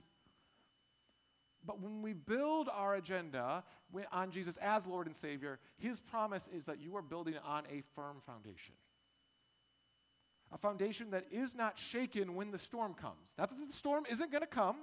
But 1.66 1.82
when 1.82 2.02
we 2.02 2.14
build 2.14 2.70
our 2.72 2.96
agenda 2.96 3.64
on 4.12 4.32
Jesus 4.32 4.58
as 4.58 4.86
Lord 4.86 5.08
and 5.08 5.16
Savior, 5.16 5.60
His 5.78 6.00
promise 6.00 6.50
is 6.54 6.66
that 6.66 6.80
you 6.80 6.96
are 6.96 7.02
building 7.02 7.36
on 7.46 7.64
a 7.72 7.84
firm 7.96 8.18
foundation 8.26 8.76
a 10.52 10.58
foundation 10.58 11.12
that 11.12 11.26
is 11.32 11.56
not 11.56 11.78
shaken 11.78 12.36
when 12.36 12.52
the 12.52 12.60
storm 12.60 12.94
comes. 12.94 13.34
Not 13.38 13.50
that 13.50 13.68
the 13.68 13.74
storm 13.74 14.06
isn't 14.10 14.32
going 14.32 14.42
to 14.42 14.48
come. 14.48 14.78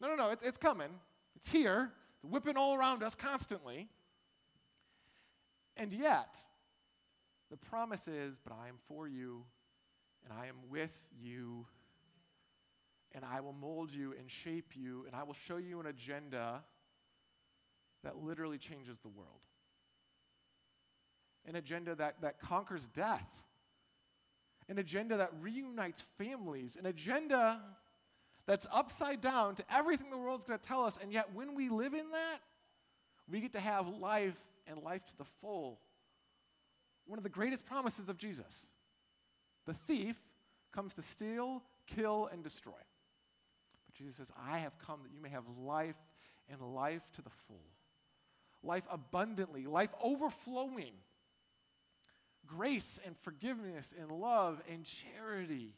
No, 0.00 0.08
no, 0.08 0.16
no, 0.16 0.30
it's, 0.30 0.44
it's 0.44 0.58
coming. 0.58 0.90
It's 1.36 1.48
here, 1.48 1.90
it's 2.16 2.24
whipping 2.24 2.56
all 2.56 2.74
around 2.74 3.02
us 3.02 3.14
constantly. 3.14 3.88
And 5.76 5.92
yet, 5.92 6.36
the 7.50 7.56
promise 7.56 8.08
is, 8.08 8.40
but 8.42 8.52
I 8.52 8.68
am 8.68 8.76
for 8.88 9.06
you, 9.08 9.44
and 10.24 10.32
I 10.38 10.46
am 10.46 10.56
with 10.70 10.92
you, 11.20 11.66
and 13.12 13.24
I 13.24 13.40
will 13.40 13.52
mold 13.52 13.90
you 13.92 14.14
and 14.18 14.30
shape 14.30 14.72
you, 14.74 15.04
and 15.06 15.14
I 15.14 15.22
will 15.22 15.34
show 15.34 15.56
you 15.56 15.80
an 15.80 15.86
agenda 15.86 16.62
that 18.02 18.16
literally 18.16 18.58
changes 18.58 18.98
the 18.98 19.08
world. 19.08 19.40
An 21.46 21.56
agenda 21.56 21.94
that, 21.94 22.20
that 22.22 22.40
conquers 22.40 22.88
death 22.88 23.28
an 24.68 24.78
agenda 24.78 25.16
that 25.18 25.30
reunites 25.40 26.02
families, 26.18 26.76
an 26.78 26.86
agenda 26.86 27.60
that's 28.46 28.66
upside 28.72 29.20
down 29.20 29.54
to 29.56 29.64
everything 29.72 30.10
the 30.10 30.18
world's 30.18 30.44
going 30.44 30.58
to 30.58 30.66
tell 30.66 30.84
us. 30.84 30.98
And 31.00 31.12
yet, 31.12 31.34
when 31.34 31.54
we 31.54 31.68
live 31.68 31.94
in 31.94 32.10
that, 32.12 32.38
we 33.28 33.40
get 33.40 33.52
to 33.52 33.60
have 33.60 33.88
life 33.88 34.36
and 34.66 34.82
life 34.82 35.04
to 35.06 35.18
the 35.18 35.24
full. 35.40 35.80
One 37.06 37.18
of 37.18 37.22
the 37.22 37.30
greatest 37.30 37.66
promises 37.66 38.08
of 38.08 38.16
Jesus. 38.16 38.66
The 39.66 39.74
thief 39.74 40.16
comes 40.72 40.94
to 40.94 41.02
steal, 41.02 41.62
kill, 41.86 42.28
and 42.32 42.42
destroy. 42.42 42.72
But 42.72 43.94
Jesus 43.94 44.16
says, 44.16 44.30
I 44.48 44.58
have 44.58 44.78
come 44.78 45.00
that 45.02 45.12
you 45.12 45.20
may 45.20 45.30
have 45.30 45.44
life 45.58 45.96
and 46.50 46.60
life 46.74 47.02
to 47.14 47.22
the 47.22 47.30
full. 47.46 47.62
Life 48.62 48.84
abundantly, 48.90 49.66
life 49.66 49.90
overflowing 50.02 50.92
grace 52.46 52.98
and 53.04 53.16
forgiveness 53.22 53.94
and 53.98 54.10
love 54.10 54.60
and 54.70 54.84
charity 54.84 55.74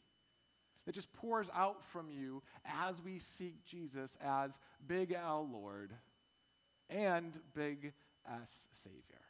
that 0.85 0.95
just 0.95 1.11
pours 1.13 1.49
out 1.53 1.83
from 1.85 2.09
you 2.09 2.41
as 2.65 3.01
we 3.01 3.19
seek 3.19 3.63
Jesus 3.65 4.17
as 4.23 4.57
Big 4.87 5.11
L 5.11 5.47
Lord 5.51 5.91
and 6.89 7.33
Big 7.53 7.93
S 8.25 8.67
Savior. 8.71 9.21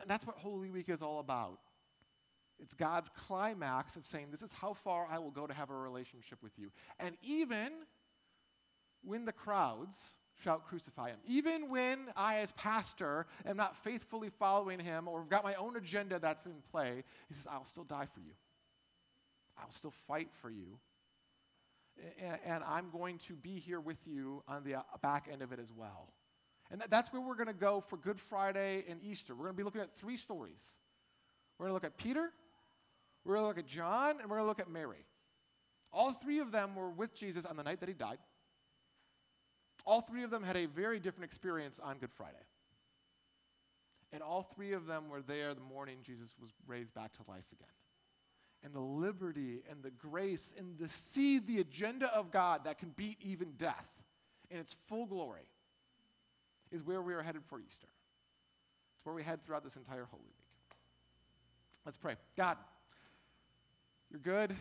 And 0.00 0.10
that's 0.10 0.26
what 0.26 0.36
Holy 0.36 0.70
Week 0.70 0.88
is 0.88 1.02
all 1.02 1.20
about. 1.20 1.60
It's 2.62 2.74
God's 2.74 3.10
climax 3.26 3.96
of 3.96 4.06
saying, 4.06 4.28
This 4.30 4.42
is 4.42 4.52
how 4.52 4.72
far 4.72 5.06
I 5.10 5.18
will 5.18 5.32
go 5.32 5.46
to 5.46 5.52
have 5.52 5.70
a 5.70 5.76
relationship 5.76 6.42
with 6.42 6.52
you. 6.56 6.70
And 7.00 7.16
even 7.22 7.72
when 9.02 9.24
the 9.24 9.32
crowds, 9.32 9.98
shout, 10.42 10.66
Crucify 10.68 11.08
him. 11.08 11.18
Even 11.26 11.68
when 11.68 11.98
I, 12.16 12.36
as 12.38 12.52
pastor, 12.52 13.26
am 13.44 13.56
not 13.56 13.76
faithfully 13.82 14.30
following 14.38 14.78
him 14.78 15.08
or 15.08 15.20
have 15.20 15.28
got 15.28 15.42
my 15.42 15.54
own 15.54 15.76
agenda 15.76 16.20
that's 16.20 16.46
in 16.46 16.54
play, 16.70 17.02
he 17.28 17.34
says, 17.34 17.48
I'll 17.50 17.64
still 17.64 17.84
die 17.84 18.06
for 18.12 18.20
you. 18.20 18.32
I'll 19.58 19.70
still 19.70 19.92
fight 20.06 20.28
for 20.40 20.50
you. 20.50 20.78
And, 22.22 22.38
and 22.46 22.64
I'm 22.64 22.90
going 22.90 23.18
to 23.26 23.34
be 23.34 23.58
here 23.58 23.80
with 23.80 24.06
you 24.06 24.42
on 24.48 24.64
the 24.64 24.76
uh, 24.76 24.82
back 25.02 25.28
end 25.30 25.42
of 25.42 25.52
it 25.52 25.58
as 25.58 25.72
well. 25.76 26.12
And 26.70 26.80
that, 26.80 26.90
that's 26.90 27.12
where 27.12 27.20
we're 27.20 27.34
going 27.34 27.48
to 27.48 27.52
go 27.52 27.80
for 27.80 27.96
Good 27.96 28.20
Friday 28.20 28.84
and 28.88 29.00
Easter. 29.02 29.34
We're 29.34 29.44
going 29.44 29.54
to 29.54 29.58
be 29.58 29.64
looking 29.64 29.80
at 29.80 29.94
three 29.96 30.16
stories. 30.16 30.62
We're 31.58 31.66
going 31.66 31.70
to 31.70 31.74
look 31.74 31.84
at 31.84 31.98
Peter, 31.98 32.30
we're 33.24 33.34
going 33.34 33.44
to 33.44 33.48
look 33.48 33.58
at 33.58 33.66
John, 33.66 34.20
and 34.20 34.28
we're 34.28 34.36
going 34.36 34.44
to 34.44 34.48
look 34.48 34.60
at 34.60 34.70
Mary. 34.70 35.04
All 35.92 36.12
three 36.12 36.40
of 36.40 36.50
them 36.50 36.74
were 36.74 36.90
with 36.90 37.14
Jesus 37.14 37.44
on 37.44 37.56
the 37.56 37.62
night 37.62 37.80
that 37.80 37.88
he 37.88 37.94
died. 37.94 38.18
All 39.84 40.00
three 40.00 40.22
of 40.22 40.30
them 40.30 40.42
had 40.42 40.56
a 40.56 40.66
very 40.66 40.98
different 40.98 41.24
experience 41.24 41.80
on 41.82 41.98
Good 41.98 42.12
Friday. 42.12 42.44
And 44.12 44.22
all 44.22 44.42
three 44.42 44.72
of 44.72 44.86
them 44.86 45.08
were 45.08 45.22
there 45.22 45.54
the 45.54 45.60
morning 45.60 45.98
Jesus 46.02 46.34
was 46.40 46.50
raised 46.66 46.94
back 46.94 47.12
to 47.12 47.22
life 47.28 47.44
again. 47.52 47.68
And 48.64 48.74
the 48.74 48.80
liberty 48.80 49.62
and 49.68 49.82
the 49.82 49.90
grace 49.90 50.54
and 50.56 50.78
the 50.78 50.88
see 50.88 51.38
the 51.38 51.60
agenda 51.60 52.14
of 52.14 52.30
God 52.30 52.64
that 52.64 52.78
can 52.78 52.90
beat 52.90 53.18
even 53.20 53.52
death 53.58 53.88
in 54.50 54.58
its 54.58 54.76
full 54.86 55.06
glory 55.06 55.48
is 56.70 56.84
where 56.84 57.02
we 57.02 57.14
are 57.14 57.22
headed 57.22 57.42
for 57.46 57.58
Easter. 57.58 57.88
It's 58.96 59.04
where 59.04 59.14
we 59.14 59.22
head 59.22 59.42
throughout 59.42 59.64
this 59.64 59.76
entire 59.76 60.06
Holy 60.10 60.22
Week. 60.22 60.76
Let's 61.84 61.96
pray. 61.96 62.14
God, 62.36 62.56
you're 64.12 64.20
good. 64.20 64.54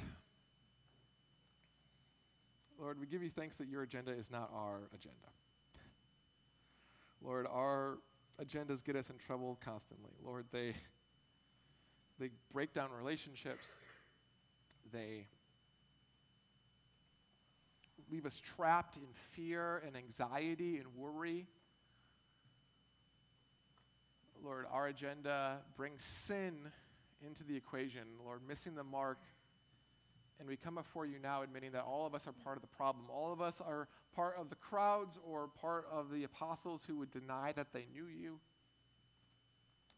Lord, 2.80 2.98
we 3.02 3.06
give 3.06 3.22
you 3.22 3.30
thanks 3.30 3.58
that 3.58 3.68
your 3.68 3.84
agenda 3.84 4.12
is 4.12 4.32
not 4.32 4.50
our 4.56 4.80
agenda. 4.96 5.18
Lord, 7.22 7.46
our 7.52 7.98
agendas 8.42 8.82
get 8.82 8.96
us 8.96 9.10
in 9.10 9.18
trouble 9.18 9.60
constantly. 9.64 10.12
Lord, 10.26 10.46
they, 10.54 10.74
they 12.18 12.30
break 12.54 12.72
down 12.72 12.92
relationships, 12.98 13.68
they 14.94 15.28
leave 18.10 18.26
us 18.26 18.40
trapped 18.40 18.96
in 18.96 19.04
fear 19.32 19.84
and 19.86 19.98
anxiety 19.98 20.78
and 20.78 20.88
worry. 20.96 21.46
Lord, 24.42 24.66
our 24.72 24.88
agenda 24.88 25.58
brings 25.76 26.02
sin 26.02 26.54
into 27.26 27.44
the 27.44 27.56
equation. 27.58 28.04
Lord, 28.24 28.40
missing 28.48 28.76
the 28.76 28.84
mark 28.84 29.20
and 30.41 30.49
we 30.49 30.58
come 30.58 30.73
before 30.73 31.06
you 31.06 31.19
now 31.21 31.43
admitting 31.43 31.71
that 31.71 31.84
all 31.84 32.08
of 32.08 32.15
us 32.15 32.25
are 32.25 32.32
part 32.32 32.58
of 32.58 32.63
the 32.63 32.67
problem. 32.75 33.06
All 33.13 33.32
of 33.32 33.41
us 33.41 33.62
are 33.62 33.88
part 34.15 34.36
of 34.39 34.49
the 34.49 34.56
crowds 34.56 35.19
or 35.23 35.47
part 35.62 35.86
of 35.91 36.12
the 36.12 36.23
apostles 36.23 36.84
who 36.84 36.97
would 36.97 37.12
deny 37.12 37.54
that 37.56 37.71
they 37.71 37.86
knew 37.93 38.08
you. 38.08 38.39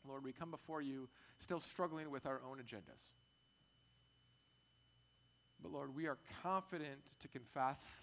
Lord, 0.06 0.22
we 0.22 0.34
come 0.34 0.52
before 0.52 0.82
you 0.82 1.08
still 1.38 1.62
struggling 1.62 2.12
with 2.12 2.26
our 2.26 2.42
own 2.46 2.58
agendas. 2.58 3.14
But 5.62 5.72
Lord, 5.72 5.96
we 5.96 6.08
are 6.08 6.18
confident 6.44 7.00
to 7.22 7.30
confess 7.30 7.96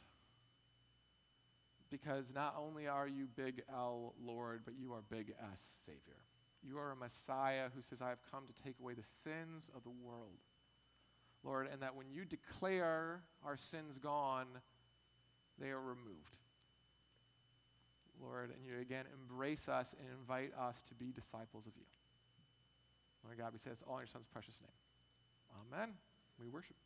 because 1.90 2.32
not 2.34 2.56
only 2.58 2.88
are 2.88 3.06
you 3.06 3.26
big 3.36 3.60
L 3.70 4.14
Lord, 4.24 4.62
but 4.64 4.72
you 4.80 4.94
are 4.94 5.02
big 5.10 5.34
S 5.52 5.62
Savior. 5.84 6.16
You 6.66 6.78
are 6.78 6.92
a 6.92 6.96
Messiah 6.96 7.68
who 7.74 7.82
says, 7.82 8.00
I 8.00 8.08
have 8.08 8.22
come 8.30 8.44
to 8.46 8.62
take 8.62 8.76
away 8.80 8.94
the 8.94 9.02
sins 9.02 9.70
of 9.76 9.82
the 9.82 9.90
world. 9.90 10.38
Lord, 11.42 11.68
and 11.72 11.82
that 11.82 11.96
when 11.96 12.10
you 12.10 12.24
declare 12.24 13.22
our 13.44 13.56
sins 13.56 13.98
gone, 13.98 14.46
they 15.58 15.70
are 15.70 15.80
removed. 15.80 16.36
Lord, 18.20 18.50
and 18.50 18.66
you 18.66 18.80
again 18.80 19.06
embrace 19.22 19.68
us 19.68 19.94
and 19.98 20.06
invite 20.20 20.52
us 20.58 20.82
to 20.88 20.94
be 20.94 21.12
disciples 21.12 21.66
of 21.66 21.72
you. 21.76 21.86
Lord 23.24 23.38
God, 23.38 23.52
we 23.52 23.58
say 23.58 23.70
this 23.70 23.82
all 23.86 23.96
in 23.96 24.00
your 24.00 24.06
son's 24.08 24.26
precious 24.32 24.60
name. 24.60 25.72
Amen. 25.72 25.94
We 26.38 26.48
worship. 26.48 26.76